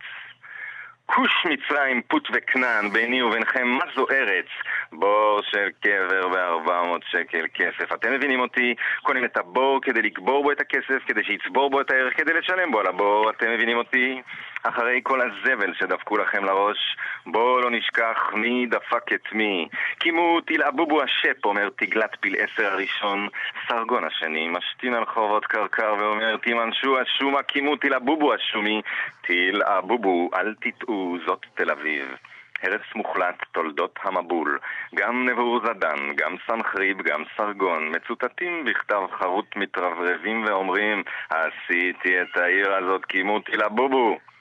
[1.06, 4.46] כוש מצרים, פוט וכנען, ביני וביניכם, מה זו ארץ?
[4.92, 7.92] בור של קבר בארבע מאות שקל כסף.
[7.92, 8.74] אתם מבינים אותי?
[9.02, 12.72] קונים את הבור כדי לקבור בו את הכסף, כדי שיצבור בו את הערך, כדי לשלם
[12.72, 13.30] בו על הבור.
[13.30, 14.22] אתם מבינים אותי?
[14.64, 16.96] אחרי כל הזבל שדפקו לכם לראש,
[17.26, 19.68] בואו לא נשכח מי דפק את מי.
[19.98, 23.28] קימו תלעבובו השפ, אומר תגלת פיל עשר הראשון.
[23.68, 28.82] סרגון השני, משתין על חורבות קרקר ואומר תימנשו השומה, קימו תלעבובו השומי.
[29.20, 32.16] תלעבובו, אל תטעו, זאת תל אביב.
[32.62, 34.58] הרס מוחלט, תולדות המבול.
[34.94, 42.74] גם נבור זדן, גם סנחריב, גם סרגון, מצוטטים בכתב חרוט מתרברבים ואומרים עשיתי את העיר
[42.74, 44.18] הזאת, קימו תלעבובו.
[44.18, 44.33] כמה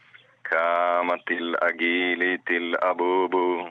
[1.26, 3.70] תלעגי לי תלעבובו.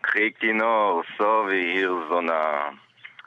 [0.00, 2.68] קחי כינור, סובי עיר זונה.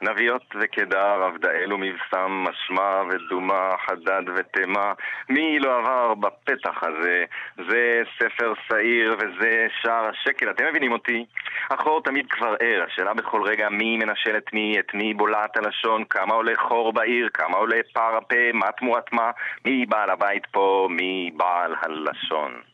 [0.02, 4.92] נביות וקדר, עבדאל ומבשם, משמע ודומה, חדד ותימה.
[5.28, 7.24] מי לא עבר בפתח הזה?
[7.56, 11.24] זה ספר שעיר וזה שער השקל, אתם מבינים אותי?
[11.70, 16.04] החור תמיד כבר ער, השאלה בכל רגע מי מנשל את מי, את מי בולעת הלשון,
[16.04, 19.30] כמה עולה חור בעיר, כמה עולה פער הפה, מה תמורת מה,
[19.64, 22.71] מי בעל הבית פה, מי בעל הלשון.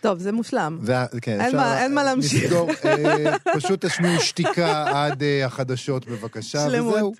[0.00, 0.78] טוב, זה מושלם.
[0.80, 2.44] זה, כן, אין מה- אין מה להמשיך.
[2.44, 6.94] נסגור, אה, פשוט תשמיעו שתיקה עד אה, החדשות בבקשה, שלמות.
[6.94, 7.12] וזהו.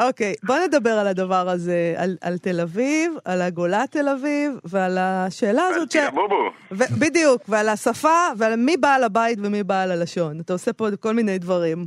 [0.00, 4.98] אוקיי, בוא נדבר על הדבר הזה, על, על תל אביב, על הגולה תל אביב, ועל
[4.98, 5.96] השאלה הזאת ש...
[5.96, 6.50] תלעבובו.
[6.72, 10.40] ו- בדיוק, ועל השפה, ועל מי בעל הבית ומי בעל הלשון.
[10.40, 11.86] אתה עושה פה כל מיני דברים.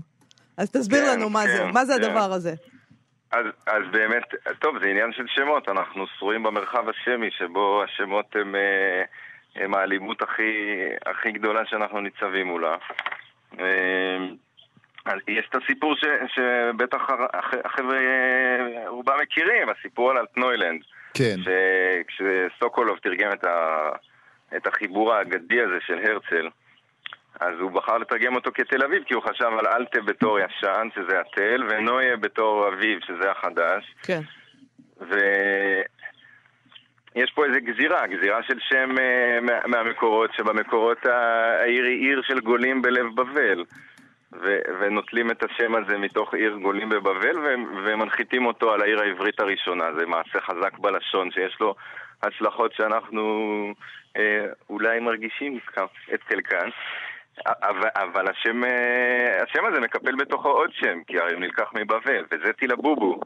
[0.58, 2.04] אז תסביר כן, לנו מה כן, זה, מה זה כן.
[2.04, 2.54] הדבר הזה.
[3.32, 4.24] אז, אז באמת,
[4.62, 9.04] טוב, זה עניין של שמות, אנחנו שרויים במרחב השמי, שבו השמות הם, אה,
[9.56, 10.76] הם האלימות הכי,
[11.06, 12.76] הכי גדולה שאנחנו ניצבים מולה.
[15.06, 20.82] אז יש את הסיפור ש, שבטח הח- הח- החבר'ה אה, רובם מכירים, הסיפור על אלטנוילנד.
[21.14, 21.36] כן.
[22.08, 23.90] כשסוקולוב תרגם את, ה,
[24.58, 26.50] את החיבור האגדי הזה של הרצל,
[27.40, 31.20] אז הוא בחר לתרגם אותו כתל אביב, כי הוא חשב על אלטה בתור ישן, שזה
[31.20, 33.96] התל, ונויה בתור אביב, שזה החדש.
[34.04, 34.22] כן.
[37.16, 42.40] ויש פה איזה גזירה, גזירה של שם אה, מה- מהמקורות, שבמקורות העיר היא עיר של
[42.40, 43.64] גולים בלב בבל.
[44.34, 47.56] ו- ונוטלים את השם הזה מתוך עיר גולים בבבל ו-
[47.86, 49.86] ומנחיתים אותו על העיר העברית הראשונה.
[50.00, 51.76] זה מעשה חזק בלשון שיש לו
[52.24, 53.24] השלכות שאנחנו
[54.18, 55.60] אה, אולי מרגישים
[56.14, 56.70] את חלקן.
[57.46, 62.26] אבל, אבל השם, אה, השם הזה מקפל בתוכו עוד שם, כי הרי הוא נלקח מבבל,
[62.32, 63.20] וזה תילבובו,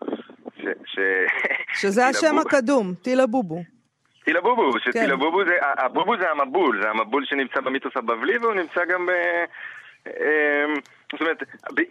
[0.86, 1.00] ש...
[1.82, 3.75] שזה השם הקדום, טילה בובו.
[4.26, 4.80] טילה בובו, כן.
[4.80, 9.12] שטילה בובו זה, הבובו זה המבול, זה המבול שנמצא במיתוס הבבלי והוא נמצא גם ב...
[11.12, 11.38] זאת אומרת,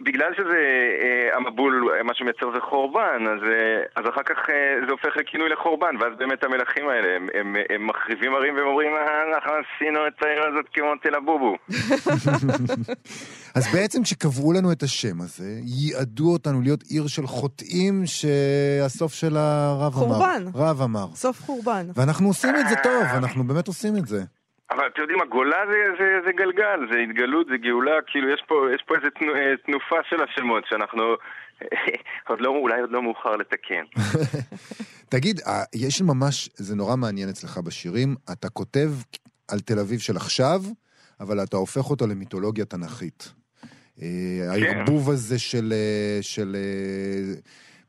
[0.01, 0.59] בגלל שזה
[1.03, 3.59] אה, המבול, אה, מה שמייצר זה חורבן, אז, אה,
[3.95, 4.55] אז אחר כך אה,
[4.85, 8.91] זה הופך לכינוי לחורבן, ואז באמת המלכים האלה, הם, הם, הם מחריבים ערים והם אומרים,
[8.93, 9.01] "אה,
[9.35, 11.55] אנחנו עשינו את העיר הזאת כמו תל אבובו.
[13.57, 19.73] אז בעצם כשקבעו לנו את השם הזה, ייעדו אותנו להיות עיר של חוטאים שהסוף שלה
[19.79, 20.07] רב אמר.
[20.07, 20.43] חורבן.
[20.55, 21.07] רב אמר.
[21.15, 21.85] סוף חורבן.
[21.95, 24.21] ואנחנו עושים את זה טוב, אנחנו באמת עושים את זה.
[24.71, 28.67] אבל אתם יודעים, הגולה זה, זה, זה גלגל, זה התגלות, זה גאולה, כאילו יש פה,
[28.75, 31.03] יש פה איזו תנו, אה, תנופה של השמות שאנחנו...
[32.29, 33.83] עוד לא, אולי עוד לא מאוחר לתקן.
[35.13, 38.89] תגיד, אה, יש ממש, זה נורא מעניין אצלך בשירים, אתה כותב
[39.47, 40.61] על תל אביב של עכשיו,
[41.19, 43.33] אבל אתה הופך אותו למיתולוגיה תנכית.
[44.01, 44.07] אה,
[44.49, 45.73] הערבוב הזה של,
[46.21, 46.55] של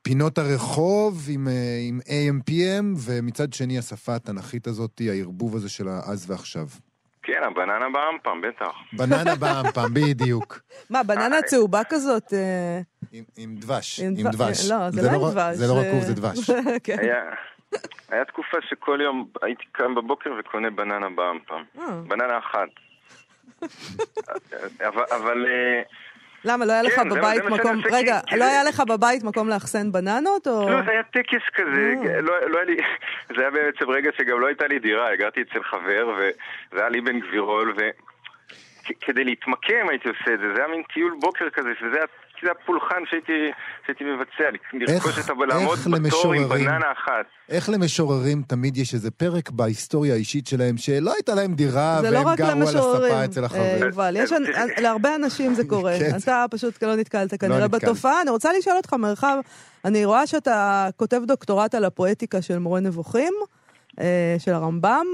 [0.06, 1.52] פינות הרחוב עם, אה,
[1.88, 6.66] עם AM/PM, ומצד שני השפה התנכית הזאת, הערבוב הזה של האז ועכשיו.
[7.22, 8.72] כן, הבננה באמפם, בטח.
[8.92, 10.60] בננה באמפם, בדיוק.
[10.90, 12.32] מה, בננה צהובה כזאת?
[12.32, 12.80] אה,
[13.12, 14.34] עם, עם דבש, עם עם דבש.
[14.34, 14.70] דבש.
[14.70, 15.56] לא, זה לא עם ר- דבש.
[15.56, 16.50] זה לא רקוב, זה דבש.
[16.84, 16.96] כן.
[18.08, 21.62] היה, תקופה שכל יום הייתי קם בבוקר וקונה בננה באמפם.
[21.78, 22.00] אה.
[22.08, 22.68] בננה אחת.
[25.16, 25.82] אבל, אה,
[26.46, 27.80] למה, לא היה לך כן, בבית מקום...
[27.92, 30.70] רגע, כי- לא היה לך בבית מקום לאחסן בננות, או...
[30.70, 32.20] לא, זה היה טקס כזה, אה.
[32.20, 32.76] לא, לא היה לי,
[33.36, 37.00] זה היה בעצם רגע שגם לא הייתה לי דירה, הגרתי אצל חבר, וזה היה לי
[37.00, 41.96] בן גבירול, וכדי להתמקם הייתי עושה את זה, זה היה מין טיול בוקר כזה, שזה
[41.96, 42.06] היה,
[42.42, 43.32] זה היה פולחן שהייתי,
[43.86, 44.44] שהייתי מבצע,
[44.92, 45.32] לרכוש את ה...
[45.48, 47.26] לעמוד איך בתור עם למשוררים- בננה אחת.
[47.48, 52.26] איך למשוררים תמיד יש איזה פרק בהיסטוריה האישית שלהם שלא הייתה להם דירה לא והם
[52.26, 53.86] רק גרו על הספה אצל אה, החבר.
[53.86, 54.16] יובל.
[54.18, 55.92] יש אנ- אה, להרבה אנשים זה קורה.
[55.98, 56.16] כן.
[56.22, 57.86] אתה פשוט לא נתקלת כנראה נתקלתי.
[57.86, 58.22] בתופעה.
[58.22, 59.36] אני רוצה לשאול אותך, מרחב,
[59.84, 63.32] אני רואה שאתה כותב דוקטורט על הפואטיקה של מורה נבוכים,
[64.00, 65.06] אה, של הרמב"ם,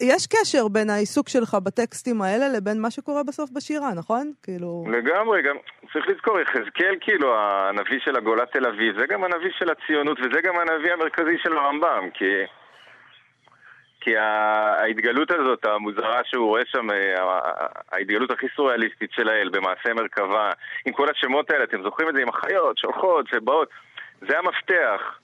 [0.00, 4.32] ויש קשר בין העיסוק שלך בטקסטים האלה לבין מה שקורה בסוף בשירה, נכון?
[4.42, 4.84] כאילו...
[4.88, 5.56] לגמרי, גם
[5.92, 10.40] צריך לזכור, יחזקאל כאילו הנביא של הגולה תל אביב, זה גם הנביא של הציונות וזה
[10.42, 12.24] גם הנביא המרכזי של הרמב"ם, כי...
[14.00, 17.40] כי ההתגלות הזאת, המוזרה שהוא רואה שם, אה,
[17.92, 20.52] ההתגלות הכי סוריאליסטית של האל במעשה מרכבה,
[20.86, 23.68] עם כל השמות האלה, אתם זוכרים את זה עם החיות שהולכות ובאות,
[24.28, 25.18] זה המפתח.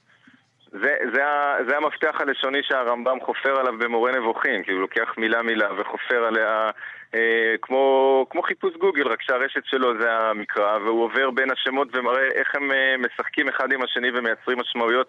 [0.72, 1.22] זה, זה,
[1.68, 6.70] זה המפתח הלשוני שהרמב"ם חופר עליו במורה נבוכים, כי הוא לוקח מילה מילה וחופר עליה
[7.14, 12.28] אה, כמו, כמו חיפוש גוגל, רק שהרשת שלו זה המקרא, והוא עובר בין השמות ומראה
[12.34, 15.06] איך הם אה, משחקים אחד עם השני ומייצרים משמעויות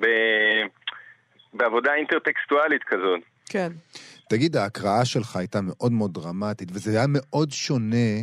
[0.00, 0.06] ב,
[1.54, 3.20] בעבודה אינטרטקסטואלית כזאת.
[3.50, 3.68] כן.
[4.28, 8.16] תגיד, ההקראה שלך הייתה מאוד מאוד דרמטית, וזה היה מאוד שונה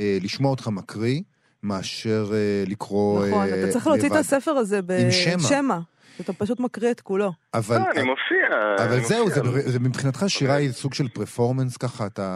[0.00, 1.20] אה, לשמוע אותך מקריא,
[1.62, 4.20] מאשר אה, לקרוא נכון, אה, אתה צריך להוציא את לבד.
[4.20, 4.82] הספר הזה.
[4.82, 5.78] בשמע.
[6.24, 7.30] אתה פשוט מקריא את כולו.
[7.54, 8.48] אבל, לא, אני מופיע.
[8.78, 9.42] אבל אני זהו, מופיע.
[9.42, 12.26] זה, זה מבחינתך שירה היא סוג של פרפורמנס ככה, אתה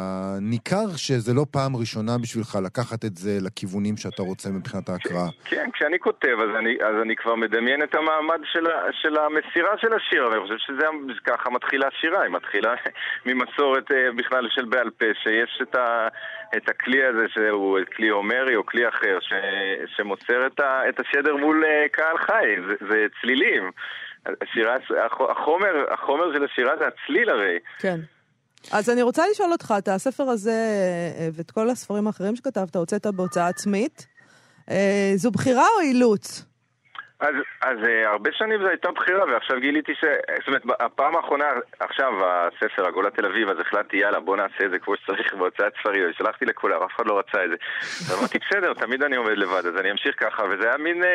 [0.41, 5.28] ניכר שזה לא פעם ראשונה בשבילך לקחת את זה לכיוונים שאתה רוצה מבחינת ההקראה.
[5.45, 8.41] כן, כשאני כותב, אז אני, אז אני כבר מדמיין את המעמד
[9.03, 10.87] של, המסירה של השיר, ואני חושב שזה
[11.24, 12.74] ככה מתחילה השירה, היא מתחילה
[13.26, 16.09] ממסורת אה, בכלל של בעל פה, שיש את, ה,
[16.57, 19.33] את הכלי הזה שהוא כלי הומרי או כלי אחר, ש,
[19.97, 23.71] שמוסר את, ה, את השדר מול אה, קהל חי, זה, זה צלילים.
[24.43, 27.59] השירה, הח- החומר, החומר של השירה זה הצליל הרי.
[27.79, 28.01] כן.
[28.73, 30.51] אז אני רוצה לשאול אותך, את הספר הזה
[31.19, 34.07] אה, ואת כל הספרים האחרים שכתבת, הוצאת בהוצאה עצמית.
[34.71, 36.45] אה, זו בחירה או אילוץ?
[37.21, 40.05] אז, אז uh, הרבה שנים זו הייתה בחירה, ועכשיו גיליתי ש...
[40.39, 41.45] זאת אומרת, הפעם האחרונה,
[41.81, 45.73] עכשיו הספר, הגולה תל אביב, אז החלטתי, יאללה, בוא נעשה את זה כמו שצריך בהוצאת
[45.81, 46.12] ספרים.
[46.12, 47.57] שלחתי לכולם, אף אחד לא רצה את זה.
[47.81, 51.03] אז אמרתי, בסדר, תמיד אני עומד לבד, אז אני אמשיך ככה, וזה היה מין...
[51.03, 51.07] Uh,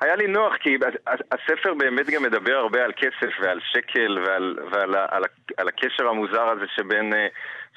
[0.00, 4.58] היה לי נוח, כי הס- הספר באמת גם מדבר הרבה על כסף ועל שקל ועל,
[4.72, 7.26] ועל על, ה- על הקשר המוזר הזה שבין, אה,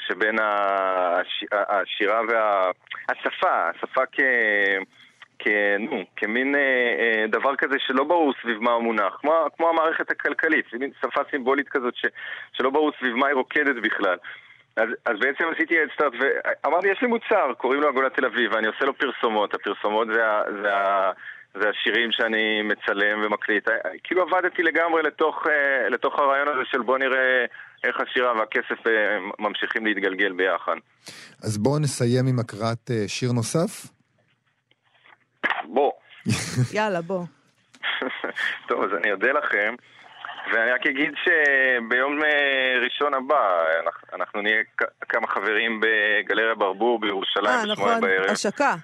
[0.08, 4.02] שבין הש, השירה והשפה, השפה.
[4.12, 4.20] כ...
[5.80, 10.12] נו, כמין אה, אה, דבר כזה שלא ברור סביב מה הוא מונח, כמו, כמו המערכת
[10.12, 12.06] הכלכלית, מין שפה סימבולית כזאת ש,
[12.54, 14.18] שלא ברור סביב מה היא רוקדת בכלל.
[14.76, 18.68] אז, אז בעצם עשיתי אדסטארט ואמרתי, יש לי מוצר, קוראים לו הגולה תל אביב, ואני
[18.68, 20.22] עושה לו פרסומות, הפרסומות זה,
[20.62, 20.70] זה,
[21.62, 23.70] זה השירים שאני מצלם ומקליט.
[24.04, 27.46] כאילו עבדתי לגמרי לתוך, אה, לתוך הרעיון הזה של בוא נראה
[27.84, 30.76] איך השירה והכסף אה, ממשיכים להתגלגל ביחד.
[31.44, 33.97] אז בואו נסיים עם הקראת אה, שיר נוסף.
[35.66, 35.92] בוא.
[36.74, 37.24] יאללה, בוא.
[38.68, 39.76] טוב, אז אני אודה לכם,
[40.54, 44.62] ואני רק אגיד שביום אה, ראשון הבא אנחנו, אנחנו נהיה
[45.10, 48.30] כמה חברים בגלריה ברבור בירושלים אה, בשמונה נכון, בערב.
[48.30, 48.76] השקה.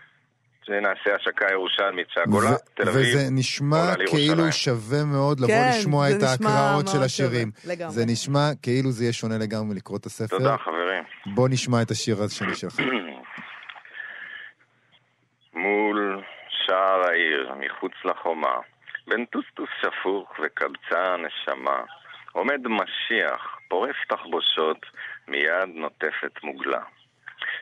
[0.66, 3.94] שנעשה השקה ירושלמית שהגולה, ו- תל אביב, וזה נשמע.
[4.10, 7.52] כאילו שווה מאוד לבוא כן, לשמוע את ההקראות של השירים.
[7.62, 7.94] שווה, לגמרי.
[7.94, 10.38] זה נשמע כאילו זה יהיה שונה לגמרי מלקרוא את הספר.
[10.38, 11.04] תודה, חברים.
[11.26, 12.80] בוא נשמע את השיר השני שלך.
[15.56, 16.03] מול
[16.74, 18.56] שער העיר, מחוץ לחומה,
[19.08, 21.82] בין טוסטוס שפוך וקבצה נשמה,
[22.32, 24.86] עומד משיח, פורף תחבושות,
[25.28, 26.82] מיד נוטפת מוגלה.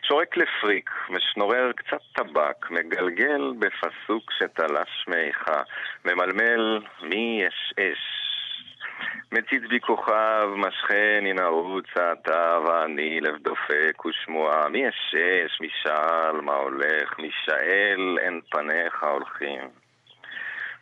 [0.02, 5.62] שורק לפריק, משנורר קצת טבק, מגלגל בפסוק שתלש מאיכה,
[6.06, 8.21] ממלמל מי יש אש.
[9.32, 14.70] מצית בי כוכב, משכן ינערוץ אתה ואני לב דופק ושמועה.
[14.70, 19.70] מי יש אש, מי שאל, מה הולך, מי שאל, אין פניך הולכים.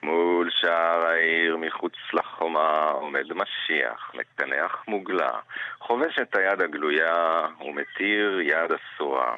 [0.03, 5.31] מול שער העיר, מחוץ לחומה, עומד משיח, מקנח מוגלה,
[5.79, 9.35] חובש את היד הגלויה ומתיר יד אסורה.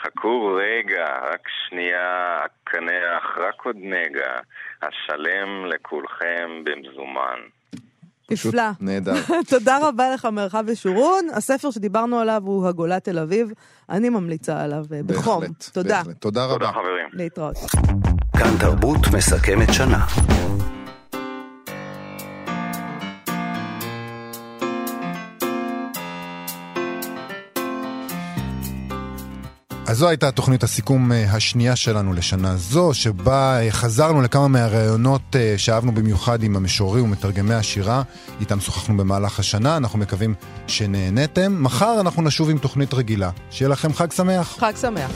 [0.00, 4.40] חכו רגע, רק שנייה, הקנח, רק עוד נגע,
[4.82, 7.40] השלם לכולכם במזומן.
[8.26, 8.70] פשוט נפלא.
[8.80, 9.14] נהדר.
[9.50, 11.26] תודה רבה לך, מרחב ושורון.
[11.34, 13.52] הספר שדיברנו עליו הוא הגולה תל אביב.
[13.90, 15.40] אני ממליצה עליו אה, בחום.
[15.40, 15.88] בהחלט, תודה.
[15.88, 16.16] בהחלט.
[16.20, 16.72] תודה תודה רבה.
[16.72, 17.08] חברים.
[17.12, 17.56] להתראות.
[18.36, 20.06] כאן תרבות מסכמת שנה.
[29.94, 35.36] אז זו הייתה תוכנית הסיכום אה, השנייה שלנו לשנה זו, שבה אה, חזרנו לכמה מהראיונות
[35.36, 38.02] אה, שאהבנו במיוחד עם המשוררים ומתרגמי השירה.
[38.40, 40.34] איתם שוחחנו במהלך השנה, אנחנו מקווים
[40.66, 41.62] שנהניתם.
[41.62, 43.30] מחר אנחנו נשוב עם תוכנית רגילה.
[43.50, 44.56] שיהיה לכם חג שמח.
[44.60, 45.10] חג שמח.